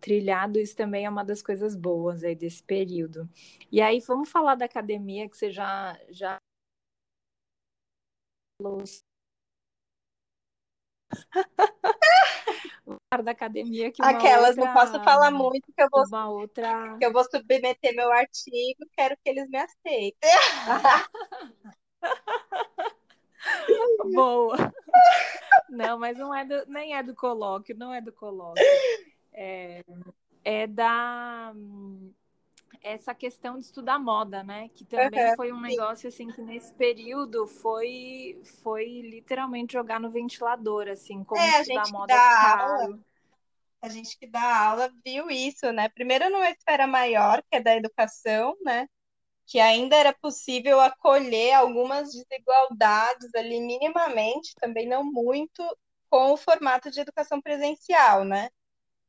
[0.00, 3.28] trilhado, isso também é uma das coisas boas aí desse período.
[3.72, 6.38] E aí, vamos falar da academia, que você já, já
[13.24, 16.96] da academia que Aquelas, outra, não posso falar muito, que eu vou, uma outra...
[16.98, 20.14] que eu vou submeter meu artigo, quero que eles me aceitem.
[24.14, 24.56] Boa.
[25.68, 28.64] Não, mas não é do, nem é do colóquio, não é do colóquio
[29.36, 29.84] é,
[30.42, 31.52] é da
[32.82, 34.70] essa questão de estudar moda, né?
[34.74, 40.10] Que também uhum, foi um negócio assim que nesse período foi foi literalmente jogar no
[40.10, 43.04] ventilador, assim, como é, estudar moda é caro.
[43.82, 45.88] A gente que dá aula viu isso, né?
[45.88, 48.88] Primeiro numa esfera maior, que é da educação, né?
[49.46, 55.62] Que ainda era possível acolher algumas desigualdades ali minimamente, também não muito,
[56.10, 58.48] com o formato de educação presencial, né?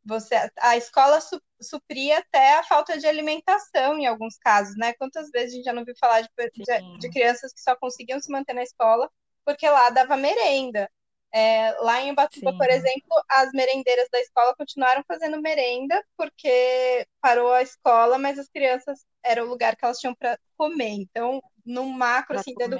[0.07, 4.93] você a escola su, supria até a falta de alimentação em alguns casos, né?
[4.93, 8.19] Quantas vezes a gente já não viu falar de, de, de crianças que só conseguiam
[8.19, 9.09] se manter na escola
[9.45, 10.89] porque lá dava merenda.
[11.37, 12.57] É, lá em Ubatuba, Sim.
[12.57, 18.49] por exemplo, as merendeiras da escola continuaram fazendo merenda porque parou a escola, mas as
[18.49, 20.89] crianças era o lugar que elas tinham para comer.
[20.89, 22.79] Então, no macro assim, da, edu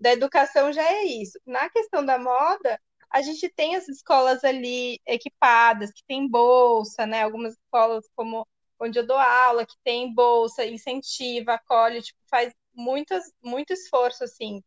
[0.00, 1.38] da educação já é isso.
[1.44, 2.80] Na questão da moda,
[3.10, 7.24] a gente tem as escolas ali equipadas, que tem bolsa, né?
[7.24, 8.48] Algumas escolas como
[8.80, 14.62] onde eu dou aula, que tem bolsa, incentiva, acolhe, tipo, faz muitas, muito esforço, assim.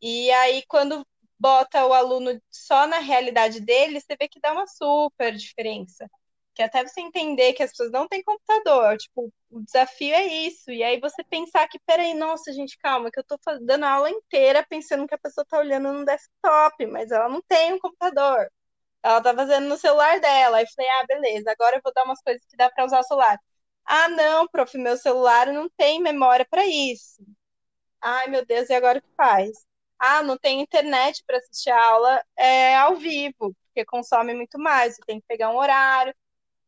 [0.00, 1.04] E aí, quando
[1.38, 6.08] bota o aluno só na realidade dele, você vê que dá uma super diferença
[6.54, 10.70] que até você entender que as pessoas não têm computador, tipo, o desafio é isso.
[10.70, 14.10] E aí você pensar que, peraí, nossa, gente, calma, que eu tô dando a aula
[14.10, 18.48] inteira pensando que a pessoa tá olhando no desktop, mas ela não tem um computador.
[19.02, 20.58] Ela tá fazendo no celular dela.
[20.58, 23.04] Aí falei, ah, beleza, agora eu vou dar umas coisas que dá para usar o
[23.04, 23.38] celular.
[23.86, 27.22] Ah, não, prof, meu celular não tem memória para isso.
[28.02, 29.52] Ai, meu Deus, e agora o que faz?
[29.98, 34.94] Ah, não tem internet para assistir a aula é, ao vivo, porque consome muito mais.
[34.96, 36.14] Você tem que pegar um horário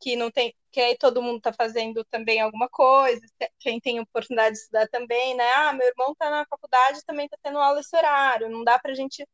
[0.01, 3.20] que não tem, que aí todo mundo está fazendo também alguma coisa,
[3.59, 5.45] quem tem oportunidade de estudar também, né?
[5.55, 8.93] Ah, meu irmão está na faculdade também está tendo aula esse horário, não dá para
[8.93, 9.29] a gente estar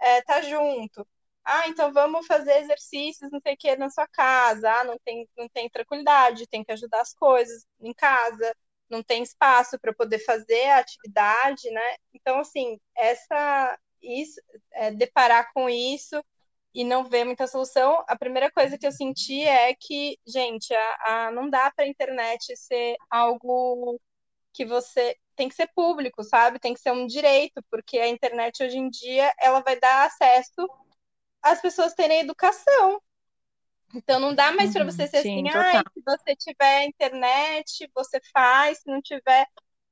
[0.00, 1.06] é, tá junto.
[1.44, 4.70] Ah, então vamos fazer exercícios, não sei o que, na sua casa.
[4.70, 8.54] Ah, não tem, não tem tranquilidade, tem que ajudar as coisas em casa,
[8.94, 11.96] não tem espaço para poder fazer a atividade, né?
[12.14, 14.40] Então, assim, essa, isso,
[14.72, 16.22] é, deparar com isso
[16.74, 21.26] e não ver muita solução, a primeira coisa que eu senti é que, gente, a,
[21.26, 24.00] a não dá para a internet ser algo
[24.52, 26.58] que você tem que ser público, sabe?
[26.58, 30.68] Tem que ser um direito, porque a internet hoje em dia ela vai dar acesso
[31.42, 33.00] às pessoas terem educação.
[33.94, 37.90] Então não dá mais uhum, para você ser sim, assim, ah, se você tiver internet,
[37.94, 39.46] você faz, se não tiver,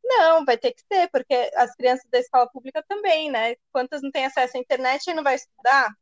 [0.05, 3.55] não, vai ter que ser, porque as crianças da escola pública também, né?
[3.71, 5.95] Quantas não têm acesso à internet e não vai estudar?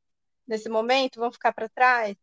[0.51, 2.16] nesse momento vão ficar para trás.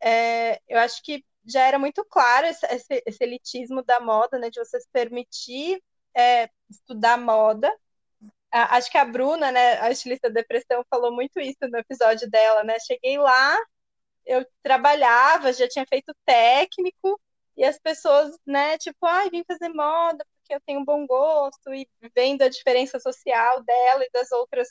[0.00, 4.48] É, eu acho que já era muito claro esse, esse, esse, elitismo da moda, né,
[4.48, 5.82] de você se permitir
[6.16, 7.70] é, estudar moda.
[8.52, 12.30] A, acho que a Bruna, né, a estilista da depressão, falou muito isso no episódio
[12.30, 12.78] dela, né?
[12.80, 13.58] Cheguei lá,
[14.26, 17.20] eu trabalhava, já tinha feito técnico,
[17.56, 21.72] e as pessoas, né, tipo, ai, ah, vim fazer moda porque eu tenho bom gosto,
[21.72, 24.68] e vendo a diferença social dela e das outras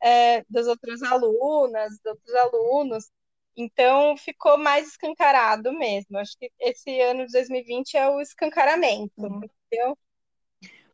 [0.00, 3.10] é, das outras alunas, dos outros alunos.
[3.56, 6.18] Então ficou mais escancarado mesmo.
[6.18, 9.40] Acho que esse ano de 2020 é o escancaramento, uhum.
[9.42, 9.98] entendeu?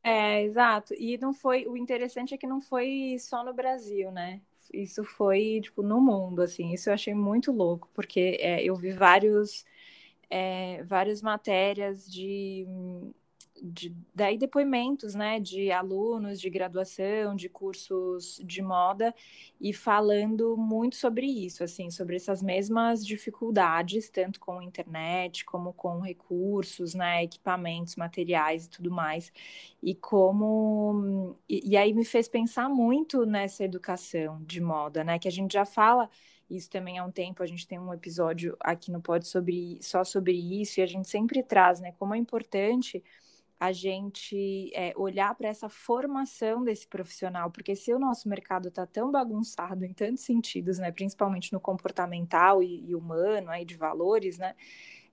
[0.03, 0.95] É, exato.
[0.95, 1.67] E não foi.
[1.67, 4.41] O interessante é que não foi só no Brasil, né?
[4.73, 6.73] Isso foi, tipo, no mundo, assim.
[6.73, 9.65] Isso eu achei muito louco, porque é, eu vi vários,
[10.31, 12.67] é, várias matérias de
[13.63, 19.15] de, daí depoimentos, né, de alunos de graduação, de cursos de moda
[19.61, 26.01] e falando muito sobre isso, assim, sobre essas mesmas dificuldades, tanto com internet como com
[26.01, 29.33] recursos, né, equipamentos, materiais e tudo mais,
[29.81, 35.29] e como e, e aí me fez pensar muito nessa educação de moda, né, que
[35.29, 36.11] a gente já fala
[36.51, 40.05] isso também há um tempo, a gente tem um episódio aqui no Pod sobre só
[40.05, 43.03] sobre isso, e a gente sempre traz, né, como é importante
[43.63, 48.85] a gente é, olhar para essa formação desse profissional, porque se o nosso mercado está
[48.85, 54.37] tão bagunçado em tantos sentidos, né, principalmente no comportamental e, e humano, aí de valores,
[54.37, 54.57] né,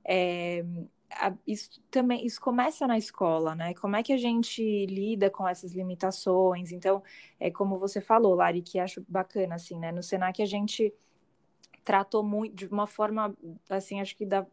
[0.03, 0.65] é,
[1.11, 3.75] a, isso também isso começa na escola, né?
[3.75, 6.71] Como é que a gente lida com essas limitações?
[6.71, 7.03] Então,
[7.39, 9.91] é como você falou, Lari, que acho bacana assim, né?
[9.91, 10.91] No Senac a gente
[11.83, 13.35] tratou muito de uma forma
[13.69, 14.45] assim, acho que da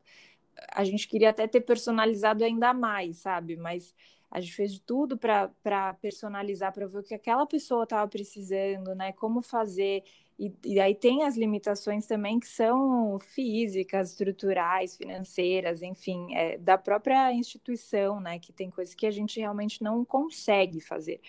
[0.73, 3.57] a gente queria até ter personalizado ainda mais, sabe?
[3.57, 3.95] Mas
[4.31, 8.95] a gente fez de tudo para personalizar, para ver o que aquela pessoa estava precisando,
[8.95, 9.13] né?
[9.13, 10.03] Como fazer.
[10.39, 16.77] E, e, aí tem as limitações também que são físicas, estruturais, financeiras, enfim, é, da
[16.77, 18.39] própria instituição, né?
[18.39, 21.21] Que tem coisas que a gente realmente não consegue fazer.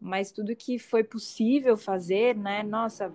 [0.00, 2.62] Mas tudo que foi possível fazer, né?
[2.62, 3.12] Nossa,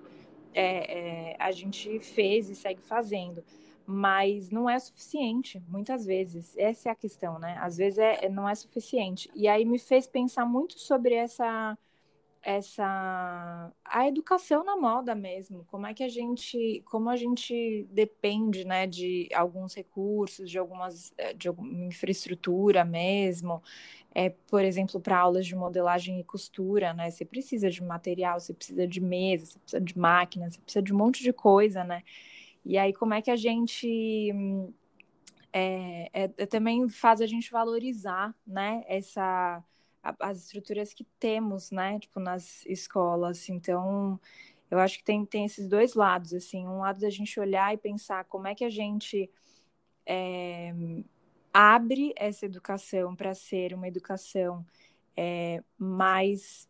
[0.53, 3.43] é, é, a gente fez e segue fazendo
[3.92, 6.58] mas não é suficiente, muitas vezes.
[6.58, 7.58] Essa é a questão, né?
[7.60, 9.30] Às vezes é, é, não é suficiente.
[9.36, 11.78] E aí me fez pensar muito sobre essa
[12.44, 18.66] essa a educação na moda mesmo, como é que a gente, como a gente depende,
[18.66, 23.62] né, de alguns recursos, de algumas eh, de alguma infraestrutura mesmo.
[24.14, 27.12] É, por exemplo, para aulas de modelagem e costura, né?
[27.12, 30.94] Você precisa de material, você precisa de mesa, você precisa de máquina, você precisa de
[30.94, 32.04] um monte de coisa, né?
[32.66, 34.43] E aí, como é que a gente
[35.53, 39.64] é, é, é, também faz a gente valorizar, né, essa,
[40.01, 43.49] a, as estruturas que temos, né, tipo, nas escolas.
[43.49, 44.20] Então,
[44.70, 47.78] eu acho que tem, tem esses dois lados, assim, um lado da gente olhar e
[47.78, 49.30] pensar como é que a gente
[50.05, 50.74] é,
[51.53, 54.66] abre essa educação para ser uma educação
[55.18, 56.70] é, mais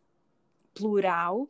[0.74, 1.48] plural,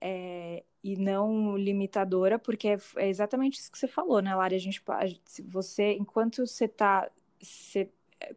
[0.00, 4.54] é, e não limitadora, porque é, é, exatamente isso que você falou, né, Lara?
[4.54, 4.82] A gente,
[5.26, 7.10] se você, enquanto você está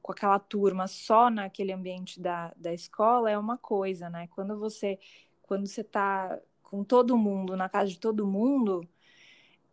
[0.02, 4.28] com aquela turma só naquele ambiente da, da escola, é uma coisa, né?
[4.36, 5.00] Quando você
[5.44, 8.88] quando você está com todo mundo, na casa de todo mundo,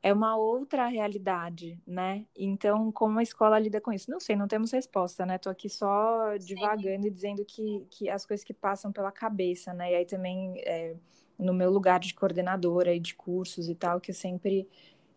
[0.03, 2.27] é uma outra realidade, né?
[2.37, 4.11] Então, como a escola lida com isso?
[4.11, 5.39] Não sei, não temos resposta, né?
[5.39, 7.09] Tô aqui só divagando Sim.
[7.09, 9.93] e dizendo que, que as coisas que passam pela cabeça, né?
[9.93, 10.97] E aí também é,
[11.39, 14.69] no meu lugar de coordenadora e de cursos e tal, que eu sempre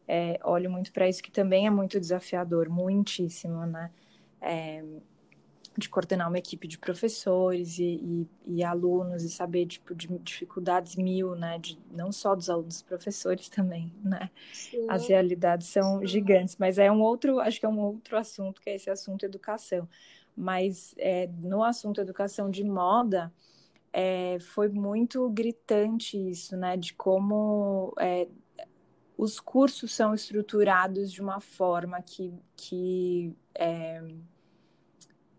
[0.08, 3.92] é, olho muito para isso, que também é muito desafiador, muitíssimo, né?
[4.40, 4.84] É,
[5.78, 10.98] de coordenar uma equipe de professores e, e, e, alunos e saber tipo de dificuldades
[10.98, 11.58] mil, né?
[11.60, 14.30] De, não só dos alunos, dos professores também, né?
[14.52, 14.86] Sim.
[14.90, 16.08] As realidades são Sim.
[16.08, 19.26] gigantes, mas é um outro, acho que é um outro assunto que é esse assunto
[19.26, 19.88] educação.
[20.36, 23.32] Mas é, no assunto educação de moda,
[23.94, 26.78] é, foi muito gritante isso, né?
[26.78, 28.28] De como é,
[29.18, 34.02] os cursos são estruturados de uma forma que, que é,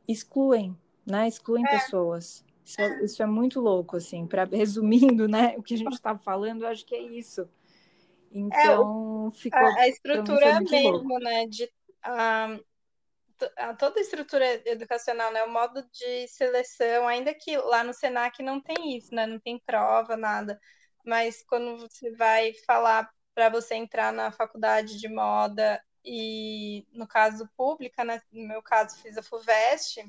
[0.07, 0.77] excluem,
[1.07, 1.27] né?
[1.27, 1.71] Excluem é.
[1.71, 2.45] pessoas.
[2.65, 4.27] Isso é, isso é, muito louco, assim.
[4.27, 5.55] Para resumindo, né?
[5.57, 7.49] O que a gente estava falando, eu acho que é isso.
[8.31, 9.59] Então, ficou.
[9.59, 11.19] A, a estrutura mesmo, louco.
[11.19, 11.47] né?
[11.47, 11.69] De,
[12.07, 12.61] um,
[13.79, 18.61] toda a estrutura educacional, né, o modo de seleção, ainda que lá no Senac não
[18.61, 20.61] tem isso, né, não tem prova, nada,
[21.05, 27.49] mas quando você vai falar para você entrar na faculdade de moda e no caso
[27.57, 30.05] pública, né, no meu caso fiz a FUVEST,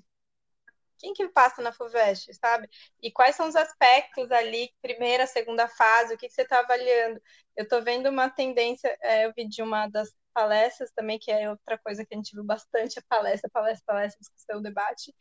[1.04, 2.70] quem que passa na FUVEST, sabe?
[3.02, 7.22] E quais são os aspectos ali, primeira, segunda fase, o que, que você está avaliando?
[7.58, 11.50] Eu estou vendo uma tendência, é, eu vi de uma das palestras também, que é
[11.50, 15.14] outra coisa que a gente viu bastante, a palestra, palestra, palestra, discussão, debate,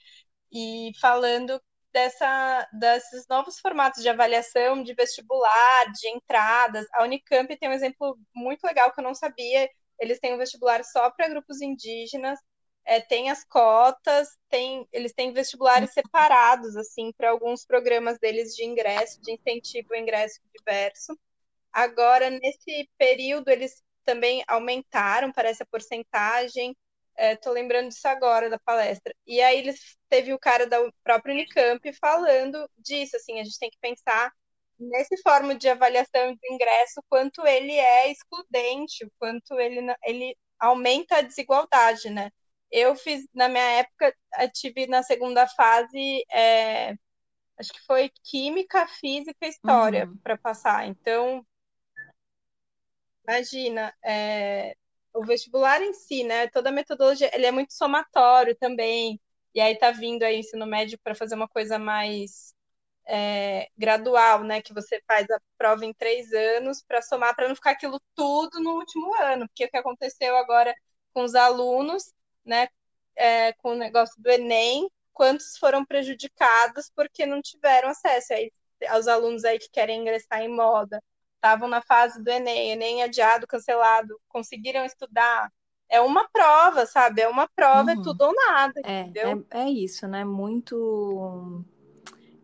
[0.53, 1.61] e falando
[1.93, 6.87] dessa, desses novos formatos de avaliação, de vestibular, de entradas.
[6.95, 10.83] A Unicamp tem um exemplo muito legal que eu não sabia, eles têm um vestibular
[10.85, 12.39] só para grupos indígenas,
[12.85, 18.65] é, tem as cotas, tem, eles têm vestibulares separados, assim, para alguns programas deles de
[18.65, 21.17] ingresso, de incentivo ao ingresso diverso.
[21.73, 26.77] Agora, nesse período, eles também aumentaram, parece a porcentagem.
[27.17, 29.15] Estou é, lembrando disso agora da palestra.
[29.27, 33.71] E aí eles teve o cara da própria Unicamp falando disso, assim, a gente tem
[33.71, 34.33] que pensar
[34.79, 41.17] nesse forma de avaliação de ingresso, quanto ele é excludente, o quanto ele, ele aumenta
[41.17, 42.31] a desigualdade, né?
[42.71, 44.15] Eu fiz, na minha época,
[44.55, 46.95] tive na segunda fase, é,
[47.59, 50.17] acho que foi Química, Física e História uhum.
[50.17, 50.87] para passar.
[50.89, 51.47] Então,
[53.27, 54.77] imagina, é,
[55.15, 56.49] o vestibular em si, né?
[56.49, 59.21] Toda a metodologia, ele é muito somatório também.
[59.55, 62.55] E aí tá vindo aí ensino médio para fazer uma coisa mais
[63.07, 64.63] é, gradual, né?
[64.63, 68.61] Que você faz a prova em três anos para somar, para não ficar aquilo tudo
[68.61, 69.49] no último ano.
[69.49, 70.75] Porque o que aconteceu agora
[71.13, 72.13] com os alunos,
[72.45, 72.69] né?
[73.17, 78.51] É, com o negócio do Enem, quantos foram prejudicados porque não tiveram acesso aí
[78.89, 81.03] aos alunos aí que querem ingressar em moda,
[81.43, 85.53] estavam na fase do Enem, Enem adiado, cancelado, conseguiram estudar.
[85.89, 87.21] É uma prova, sabe?
[87.21, 88.01] É uma prova, é uhum.
[88.01, 89.45] é tudo ou nada, é, entendeu?
[89.51, 90.25] É, é isso, né?
[90.25, 91.65] Muito.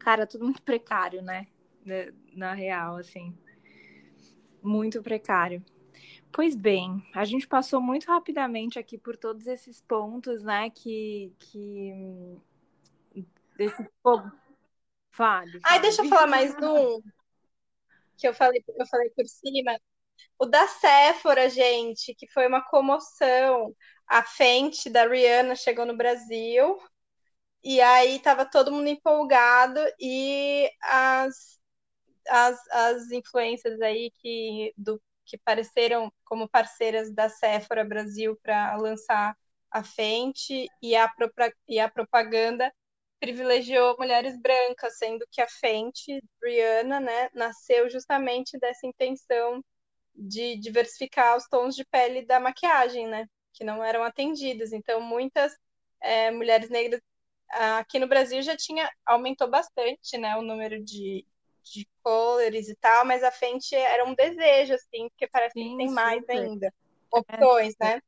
[0.00, 1.46] Cara, tudo muito precário, né?
[2.34, 3.32] Na real, assim.
[4.60, 5.64] Muito precário.
[6.30, 10.68] Pois bem, a gente passou muito rapidamente aqui por todos esses pontos, né?
[10.70, 11.32] Que.
[11.38, 12.36] que...
[13.56, 14.30] Desse fogo.
[15.10, 15.58] Fale.
[15.64, 17.00] Ai, deixa eu falar mais um
[18.18, 19.78] que eu falei, eu falei por cima.
[20.38, 23.74] O da Sephora, gente, que foi uma comoção.
[24.08, 26.78] A Fenty da Rihanna chegou no Brasil.
[27.62, 31.60] E aí tava todo mundo empolgado e as,
[32.28, 39.36] as, as influências aí que, do, que apareceram como parceiras da Sephora Brasil para lançar
[39.70, 41.12] a Fenty e a,
[41.68, 42.72] e a propaganda
[43.20, 49.62] privilegiou mulheres brancas, sendo que a Fenty, Rihanna, né, nasceu justamente dessa intenção
[50.14, 54.72] de diversificar os tons de pele da maquiagem, né, que não eram atendidas.
[54.72, 55.56] Então, muitas
[56.00, 57.00] é, mulheres negras
[57.50, 61.26] aqui no Brasil já tinha aumentou bastante, né, o número de,
[61.62, 65.76] de colors e tal, mas a Fenty era um desejo, assim, porque parece Sim, que
[65.76, 66.72] tem mais ainda
[67.10, 67.84] opções, é.
[67.84, 68.02] né?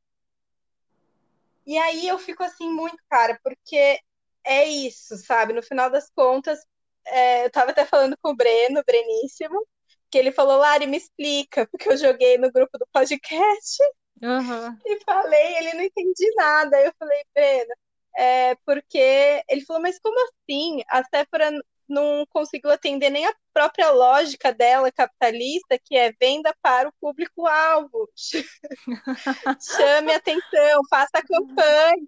[1.66, 4.00] E aí eu fico assim muito cara, porque
[4.45, 5.53] é isso, sabe?
[5.53, 6.59] No final das contas,
[7.07, 9.66] é, eu tava até falando com o Breno, Breníssimo,
[10.11, 13.82] que ele falou, Lari, me explica, porque eu joguei no grupo do podcast
[14.22, 14.78] uhum.
[14.84, 16.76] e falei, ele não entendi nada.
[16.76, 17.74] Aí eu falei, Breno,
[18.16, 20.82] é porque ele falou, mas como assim?
[20.88, 21.51] A Sephora
[21.88, 28.09] não conseguiu atender nem a própria lógica dela capitalista, que é venda para o público-alvo.
[29.61, 32.07] Chame atenção, faça campanha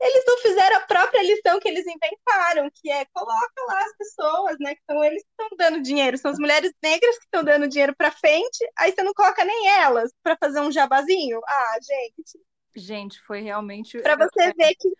[0.00, 4.56] eles não fizeram a própria lição que eles inventaram, que é coloca lá as pessoas,
[4.58, 4.74] né?
[4.74, 7.94] Que são eles que estão dando dinheiro, são as mulheres negras que estão dando dinheiro
[7.94, 11.40] para frente, aí você não coloca nem elas para fazer um jabazinho.
[11.46, 12.40] Ah, gente.
[12.74, 14.00] Gente, foi realmente.
[14.00, 14.90] Para você ver que.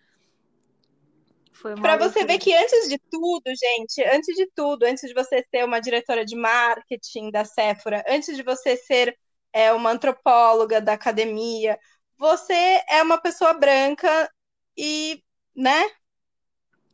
[1.79, 5.63] Para você ver que antes de tudo, gente, antes de tudo, antes de você ser
[5.63, 9.15] uma diretora de marketing da Sephora, antes de você ser
[9.53, 11.77] é, uma antropóloga da academia,
[12.17, 14.29] você é uma pessoa branca
[14.77, 15.23] e,
[15.55, 15.89] né?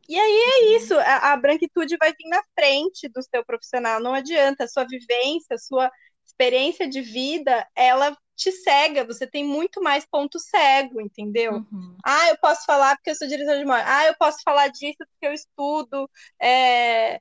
[0.08, 0.76] E aí é uhum.
[0.76, 4.84] isso, a, a branquitude vai vir na frente do seu profissional, não adianta, a sua
[4.84, 5.90] vivência, a sua
[6.24, 11.54] experiência de vida, ela te cega, você tem muito mais ponto cego, entendeu?
[11.54, 11.96] Uhum.
[12.04, 13.82] Ah, eu posso falar porque eu sou diretor de moda.
[13.84, 16.08] Ah, eu posso falar disso porque eu estudo
[16.40, 17.20] é,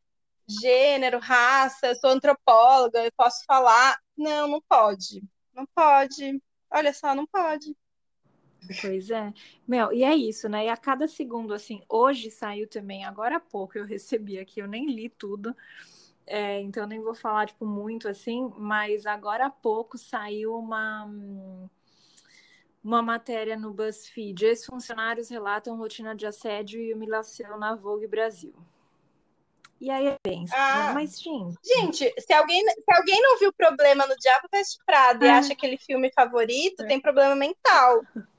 [0.62, 3.98] gênero, raça, sou antropóloga, eu posso falar.
[4.16, 5.24] Não, não pode.
[5.54, 6.40] Não pode.
[6.70, 7.76] Olha só, não pode.
[8.82, 9.34] Pois é.
[9.68, 10.66] Mel, e é isso, né?
[10.66, 14.68] E a cada segundo, assim, hoje saiu também, agora há pouco eu recebi aqui, eu
[14.68, 15.56] nem li tudo,
[16.26, 21.10] é, então nem vou falar, tipo, muito assim, mas agora há pouco saiu uma,
[22.84, 24.46] uma matéria no BuzzFeed.
[24.46, 28.54] Ex-funcionários relatam rotina de assédio e humilhação na Vogue Brasil.
[29.80, 31.56] E aí é bem, ah, mas gente.
[31.64, 35.78] Gente, se alguém, se alguém não viu problema no Diabo Veste Prada e acha aquele
[35.78, 36.88] filme favorito, é.
[36.88, 38.02] tem problema mental.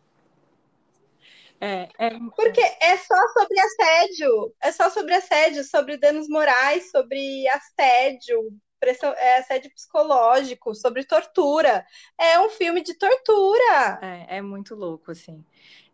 [1.60, 7.48] É, é, Porque é só sobre assédio, é só sobre assédio, sobre danos morais, sobre
[7.48, 11.84] assédio, pressão, é, assédio psicológico, sobre tortura.
[12.16, 13.98] É um filme de tortura.
[14.00, 15.44] É, é muito louco, assim.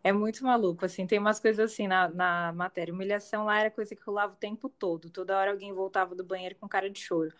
[0.03, 1.07] É muito maluco, assim.
[1.07, 2.93] Tem umas coisas assim na, na matéria.
[2.93, 5.09] Humilhação lá era coisa que rolava o tempo todo.
[5.09, 7.33] Toda hora alguém voltava do banheiro com cara de choro.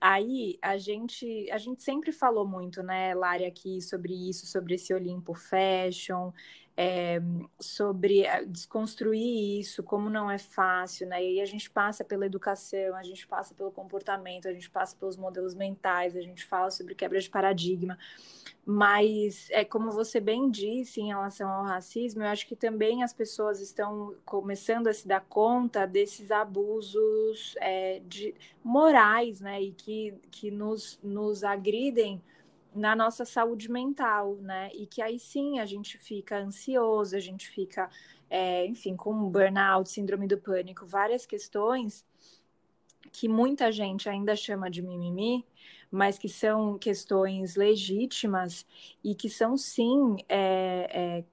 [0.00, 4.94] Aí a gente, a gente sempre falou muito, né, Lari, aqui sobre isso, sobre esse
[4.94, 6.32] Olimpo Fashion,
[6.80, 7.20] é,
[7.58, 11.20] sobre eh, desconstruir isso, como não é fácil, né?
[11.20, 14.94] E aí a gente passa pela educação, a gente passa pelo comportamento, a gente passa
[14.94, 17.98] pelos modelos mentais, a gente fala sobre quebra de paradigma.
[18.64, 23.12] Mas, é como você bem disse em relação ao racismo, eu acho que também as
[23.12, 29.60] pessoas estão começando a se dar conta desses abusos é, de, morais, né?
[29.60, 32.22] E que, que nos, nos agridem
[32.74, 34.70] na nossa saúde mental, né?
[34.74, 37.90] E que aí sim a gente fica ansioso, a gente fica,
[38.30, 42.04] é, enfim, com burnout, síndrome do pânico, várias questões
[43.12, 45.44] que muita gente ainda chama de mimimi,
[45.90, 48.66] mas que são questões legítimas
[49.02, 51.24] e que são sim é, é,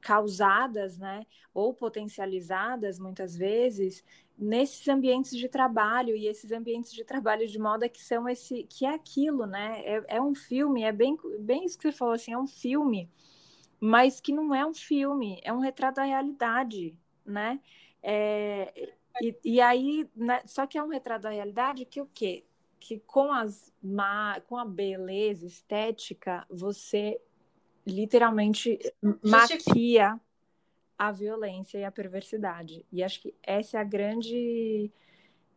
[0.00, 4.04] causadas, né, ou potencializadas muitas vezes
[4.36, 8.84] nesses ambientes de trabalho e esses ambientes de trabalho de moda que são esse que
[8.84, 9.80] é aquilo, né?
[9.84, 13.08] É, é um filme, é bem, bem isso que você falou assim, é um filme,
[13.80, 17.60] mas que não é um filme, é um retrato da realidade, né?
[18.02, 22.44] É, e, e aí, né, só que é um retrato da realidade que o quê?
[22.80, 23.72] Que com as
[24.46, 27.20] com a beleza estética, você
[27.86, 28.78] literalmente
[29.22, 30.18] maquia
[30.98, 32.84] a violência e a perversidade.
[32.92, 34.92] E acho que essa é a grande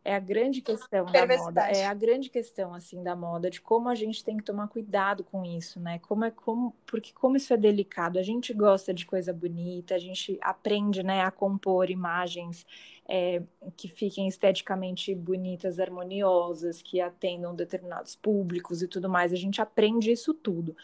[0.04, 3.90] é a grande questão da moda, é a grande questão assim da moda, de como
[3.90, 5.98] a gente tem que tomar cuidado com isso, né?
[5.98, 9.98] Como é como porque como isso é delicado, a gente gosta de coisa bonita, a
[9.98, 12.66] gente aprende, né, a compor imagens
[13.06, 13.42] é,
[13.76, 19.32] que fiquem esteticamente bonitas, harmoniosas, que atendam determinados públicos e tudo mais.
[19.32, 20.74] A gente aprende isso tudo.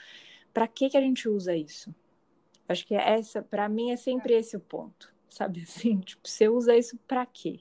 [0.53, 1.95] Para que que a gente usa isso?
[2.69, 6.01] Acho que é essa, para mim, é sempre esse o ponto, sabe assim?
[6.01, 7.61] Tipo, você usa isso para quê?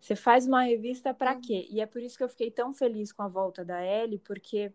[0.00, 1.40] Você faz uma revista para uhum.
[1.40, 1.66] quê?
[1.70, 4.72] E é por isso que eu fiquei tão feliz com a volta da Ellie, porque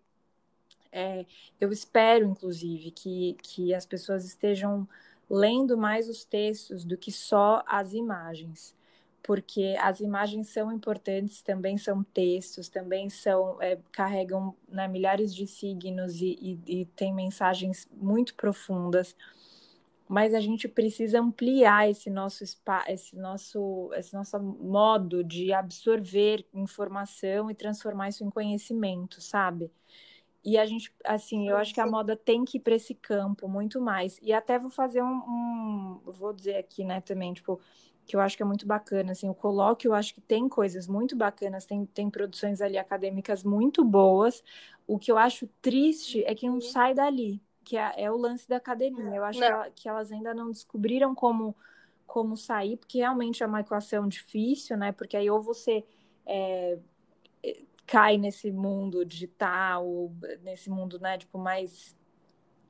[0.91, 1.25] é,
[1.59, 4.87] eu espero, inclusive, que, que as pessoas estejam
[5.29, 8.75] lendo mais os textos do que só as imagens,
[9.23, 15.45] porque as imagens são importantes, também são textos, também são é, carregam né, milhares de
[15.47, 19.15] signos e, e, e tem mensagens muito profundas
[20.11, 27.49] mas a gente precisa ampliar esse nosso esse nosso esse nosso modo de absorver informação
[27.49, 29.71] e transformar isso em conhecimento, sabe?
[30.43, 33.47] E a gente, assim, eu acho que a moda tem que ir para esse campo
[33.47, 34.19] muito mais.
[34.21, 37.61] E até vou fazer um, um, vou dizer aqui, né, também, tipo,
[38.11, 40.85] que eu acho que é muito bacana, assim, o colóquio, eu acho que tem coisas
[40.85, 44.43] muito bacanas, tem, tem produções ali acadêmicas muito boas.
[44.85, 48.49] O que eu acho triste é que não sai dali, que é, é o lance
[48.49, 49.15] da academia.
[49.15, 51.55] Eu acho que, ela, que, elas ainda não descobriram como,
[52.05, 54.91] como sair, porque realmente é uma equação difícil, né?
[54.91, 55.81] Porque aí ou você
[56.25, 56.77] é,
[57.87, 60.11] cai nesse mundo digital,
[60.43, 61.95] nesse mundo, né, tipo, mais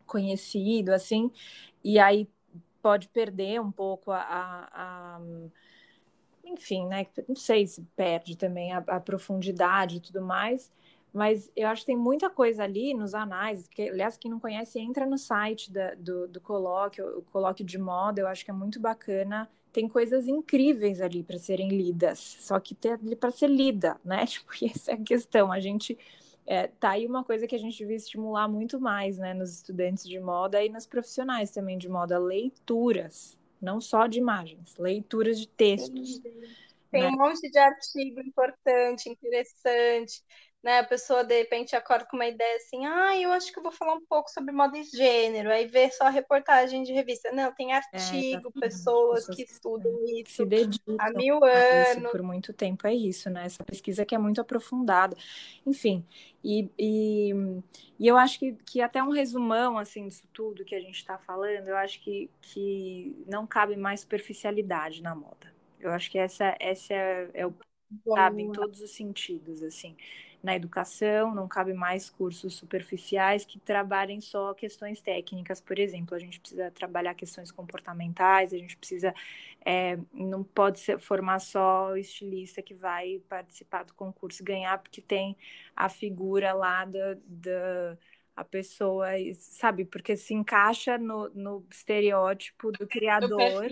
[0.05, 1.31] conhecido, assim,
[1.83, 2.29] e aí
[2.81, 5.21] pode perder um pouco a, a, a
[6.43, 7.05] enfim, né?
[7.27, 10.71] Não sei se perde também a, a profundidade e tudo mais,
[11.13, 14.79] mas eu acho que tem muita coisa ali nos anais, que, aliás, quem não conhece,
[14.79, 18.53] entra no site da, do, do colóquio, o colóquio de moda, eu acho que é
[18.53, 19.49] muito bacana.
[19.73, 24.25] Tem coisas incríveis ali para serem lidas, só que tem ali para ser lida, né?
[24.27, 25.51] Tipo, essa é a questão.
[25.51, 25.97] A gente
[26.45, 30.07] é, tá aí uma coisa que a gente devia estimular muito mais, né, nos estudantes
[30.07, 35.47] de moda e nos profissionais também de moda, leituras, não só de imagens, leituras de
[35.47, 36.19] textos.
[36.89, 37.07] Tem né?
[37.07, 40.23] um monte de artigo importante, interessante
[40.63, 40.79] né?
[40.79, 43.71] A pessoa de repente acorda com uma ideia assim, ah, eu acho que eu vou
[43.71, 47.31] falar um pouco sobre moda e gênero, aí vê só reportagem de revista.
[47.31, 51.43] Não, tem é, artigo, é, pessoas, pessoas, que estudam que, isso se dedicam há mil
[51.43, 52.11] anos.
[52.11, 53.45] por muito tempo é isso, né?
[53.45, 55.17] Essa pesquisa que é muito aprofundada.
[55.65, 56.05] Enfim,
[56.43, 57.33] e, e,
[57.99, 61.17] e eu acho que, que até um resumão assim disso tudo que a gente está
[61.17, 65.51] falando, eu acho que, que não cabe mais superficialidade na moda.
[65.79, 67.53] Eu acho que essa, essa é, é o
[68.07, 69.97] sabe, em todos os sentidos, assim
[70.43, 76.15] na educação, não cabe mais cursos superficiais que trabalhem só questões técnicas, por exemplo.
[76.15, 79.13] A gente precisa trabalhar questões comportamentais, a gente precisa.
[79.63, 84.77] É, não pode ser, formar só o estilista que vai participar do concurso e ganhar,
[84.79, 85.37] porque tem
[85.75, 87.17] a figura lá da.
[87.25, 87.97] da
[88.33, 93.67] a pessoa, sabe, porque se encaixa no, no estereótipo do criador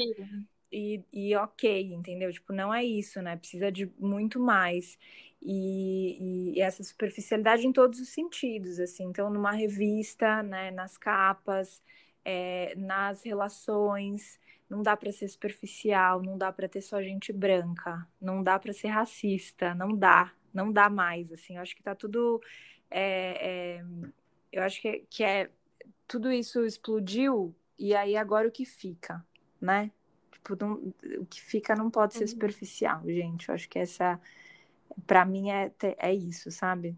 [0.72, 2.32] e, e ok, entendeu?
[2.32, 3.36] Tipo, não é isso, né?
[3.36, 4.98] Precisa de muito mais
[5.42, 9.06] e, e, essa superficialidade em todos os sentidos, assim.
[9.06, 11.82] Então, numa revista, né, nas capas,
[12.26, 18.08] é, nas relações, não dá para ser superficial, não dá para ter só gente branca,
[18.22, 21.56] não dá para ser racista, não dá, não dá mais, assim.
[21.56, 22.42] Eu acho que tá tudo,
[22.92, 23.86] é, é,
[24.52, 25.50] eu acho que, que é
[26.08, 29.26] tudo isso explodiu e aí agora o que fica,
[29.62, 29.92] né?
[30.32, 32.28] Tipo, não, o que fica não pode ser uhum.
[32.28, 33.50] superficial, gente.
[33.50, 34.20] Eu acho que essa,
[35.06, 36.98] para mim, é, é isso, sabe?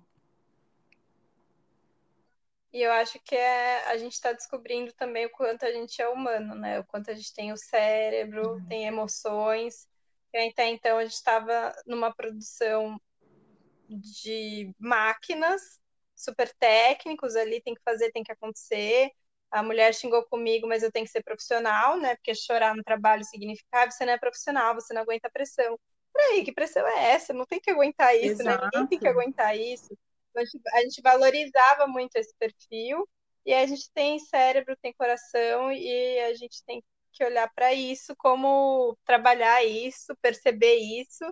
[2.74, 6.08] E eu acho que é, a gente está descobrindo também o quanto a gente é
[6.08, 6.80] humano, né?
[6.80, 8.68] O quanto a gente tem o cérebro, uhum.
[8.68, 9.88] tem emoções.
[10.34, 13.00] E até então a gente estava numa produção
[13.90, 15.82] de máquinas
[16.16, 19.12] super técnicos ali, tem que fazer, tem que acontecer.
[19.50, 22.16] A mulher xingou comigo, mas eu tenho que ser profissional, né?
[22.16, 25.78] Porque chorar no trabalho significa ah, você não é profissional, você não aguenta pressão.
[26.14, 27.34] Peraí, que pressão é essa?
[27.34, 28.64] Não tem que aguentar isso, Exato.
[28.64, 28.70] né?
[28.74, 29.98] Ninguém tem que aguentar isso.
[30.36, 33.08] A gente, a gente valorizava muito esse perfil,
[33.46, 38.16] e a gente tem cérebro, tem coração, e a gente tem que olhar para isso,
[38.18, 41.26] como trabalhar isso, perceber isso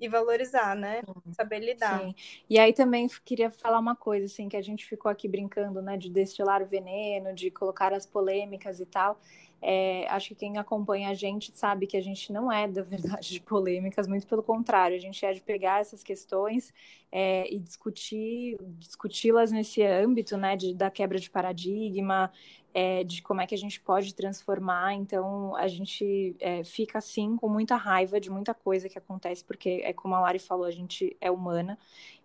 [0.00, 1.02] e valorizar, né?
[1.36, 2.00] Saber lidar.
[2.00, 2.14] Sim.
[2.50, 5.96] E aí também queria falar uma coisa, assim, que a gente ficou aqui brincando, né,
[5.96, 9.20] de destilar o veneno, de colocar as polêmicas e tal.
[9.64, 13.30] É, acho que quem acompanha a gente sabe que a gente não é, da verdade,
[13.30, 16.74] de polêmicas, muito pelo contrário, a gente é de pegar essas questões
[17.12, 22.32] é, e discutir, discuti-las nesse âmbito, né, de, da quebra de paradigma,
[22.74, 24.94] é, de como é que a gente pode transformar.
[24.94, 29.80] Então, a gente é, fica assim com muita raiva de muita coisa que acontece, porque
[29.84, 31.78] é como a Lari falou, a gente é humana.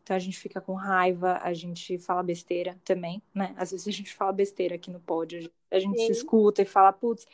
[0.08, 3.54] Então a gente fica com raiva, a gente fala besteira também, né?
[3.58, 6.06] Às vezes a gente fala besteira aqui no pódio, a gente Sim.
[6.06, 7.28] se escuta e fala, putz,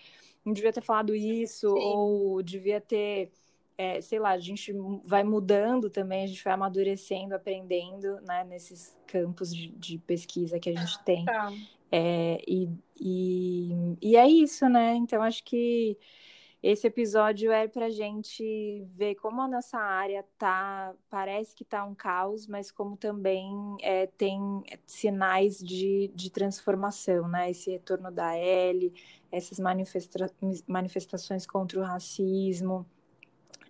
[0.43, 1.75] não devia ter falado isso, Sim.
[1.75, 3.31] ou devia ter,
[3.77, 4.73] é, sei lá, a gente
[5.05, 10.71] vai mudando também, a gente vai amadurecendo, aprendendo, né, nesses campos de, de pesquisa que
[10.71, 11.25] a gente tem.
[11.25, 11.53] Tá.
[11.91, 12.67] É, e,
[12.99, 13.69] e,
[14.01, 14.95] e é isso, né?
[14.95, 15.95] Então, acho que
[16.63, 21.93] esse episódio é para gente ver como a nossa área tá, parece que tá um
[21.93, 23.51] caos, mas como também
[23.81, 24.39] é, tem
[24.85, 27.51] sinais de, de transformação, né?
[27.51, 28.93] Esse retorno da L,
[29.29, 30.31] essas manifesta
[30.65, 32.85] manifestações contra o racismo,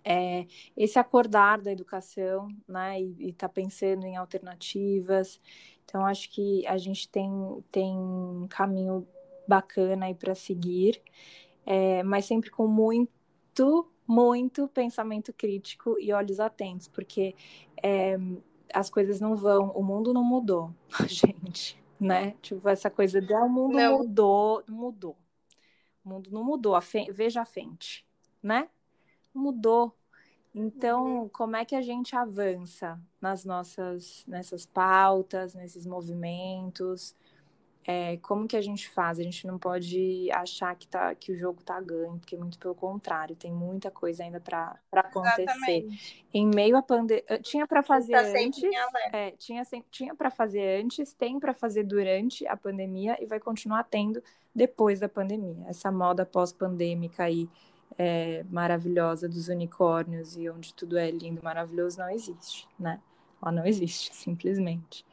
[0.04, 3.02] é, esse acordar da educação, né?
[3.02, 5.40] E, e tá pensando em alternativas.
[5.84, 7.28] Então, acho que a gente tem,
[7.72, 9.04] tem um caminho
[9.46, 11.00] bacana aí para seguir,
[11.66, 17.34] é, mas sempre com muito, muito pensamento crítico e olhos atentos, porque
[17.82, 18.16] é,
[18.72, 20.72] as coisas não vão, o mundo não mudou,
[21.06, 22.34] gente, né?
[22.42, 23.98] Tipo, essa coisa de ah, o mundo não.
[23.98, 25.16] mudou, mudou.
[26.04, 28.06] O mundo não mudou, a veja a frente,
[28.42, 28.68] né?
[29.32, 29.96] Mudou,
[30.54, 31.28] então, uhum.
[31.28, 37.16] como é que a gente avança nas nossas nessas pautas, nesses movimentos?
[37.86, 39.18] É, como que a gente faz?
[39.18, 42.74] A gente não pode achar que, tá, que o jogo está ganho, porque muito pelo
[42.74, 45.42] contrário, tem muita coisa ainda para acontecer.
[45.42, 46.24] Exatamente.
[46.32, 48.62] Em meio à pandemia, tinha para fazer tá antes,
[49.12, 53.84] é, tinha tinha para fazer antes, tem para fazer durante a pandemia e vai continuar
[53.84, 54.22] tendo
[54.54, 55.66] depois da pandemia.
[55.68, 57.48] Essa moda pós-pandêmica aí
[57.98, 63.00] é, maravilhosa dos unicórnios e onde tudo é lindo, maravilhoso, não existe, né?
[63.42, 65.04] Ela não existe, simplesmente.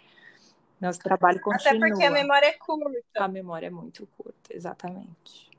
[0.81, 1.77] Nosso trabalho continua.
[1.77, 3.23] Até porque a memória é curta.
[3.23, 5.51] A memória é muito curta, exatamente.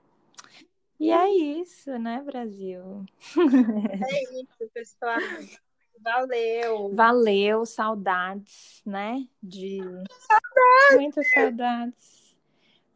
[0.98, 3.04] E é isso, né, Brasil?
[4.04, 5.18] É isso, pessoal.
[6.00, 6.94] Valeu.
[6.94, 9.28] Valeu, saudades, né?
[9.40, 10.94] De saudades.
[10.94, 12.36] muitas saudades.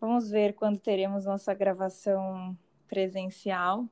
[0.00, 2.58] Vamos ver quando teremos nossa gravação
[2.88, 3.88] presencial.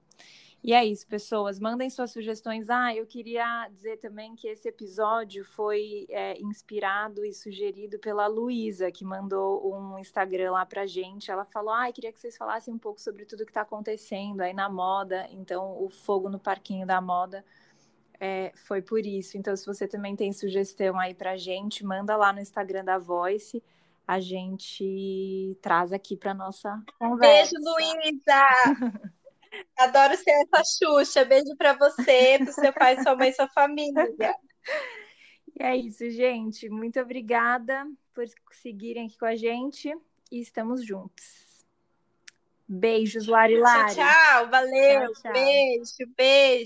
[0.64, 1.60] E é isso, pessoas.
[1.60, 2.70] Mandem suas sugestões.
[2.70, 8.90] Ah, eu queria dizer também que esse episódio foi é, inspirado e sugerido pela Luísa,
[8.90, 11.30] que mandou um Instagram lá pra gente.
[11.30, 14.54] Ela falou: Ah, queria que vocês falassem um pouco sobre tudo que está acontecendo aí
[14.54, 15.26] na moda.
[15.32, 17.44] Então, o fogo no parquinho da moda.
[18.18, 19.36] É, foi por isso.
[19.36, 23.62] Então, se você também tem sugestão aí pra gente, manda lá no Instagram da Voice
[24.06, 27.52] a gente traz aqui para nossa conversa.
[27.52, 29.14] Beijo, Luísa!
[29.78, 31.24] Adoro ser essa Xuxa.
[31.24, 34.08] Beijo para você, para seu pai, sua mãe, sua família.
[35.56, 36.68] E é isso, gente.
[36.68, 39.94] Muito obrigada por seguirem aqui com a gente
[40.30, 41.44] e estamos juntos.
[42.66, 43.94] Beijos, Lari Lari.
[43.94, 44.50] Tchau, tchau.
[44.50, 45.12] Valeu.
[45.12, 45.32] Tchau, tchau.
[45.32, 46.62] Beijo, beijo.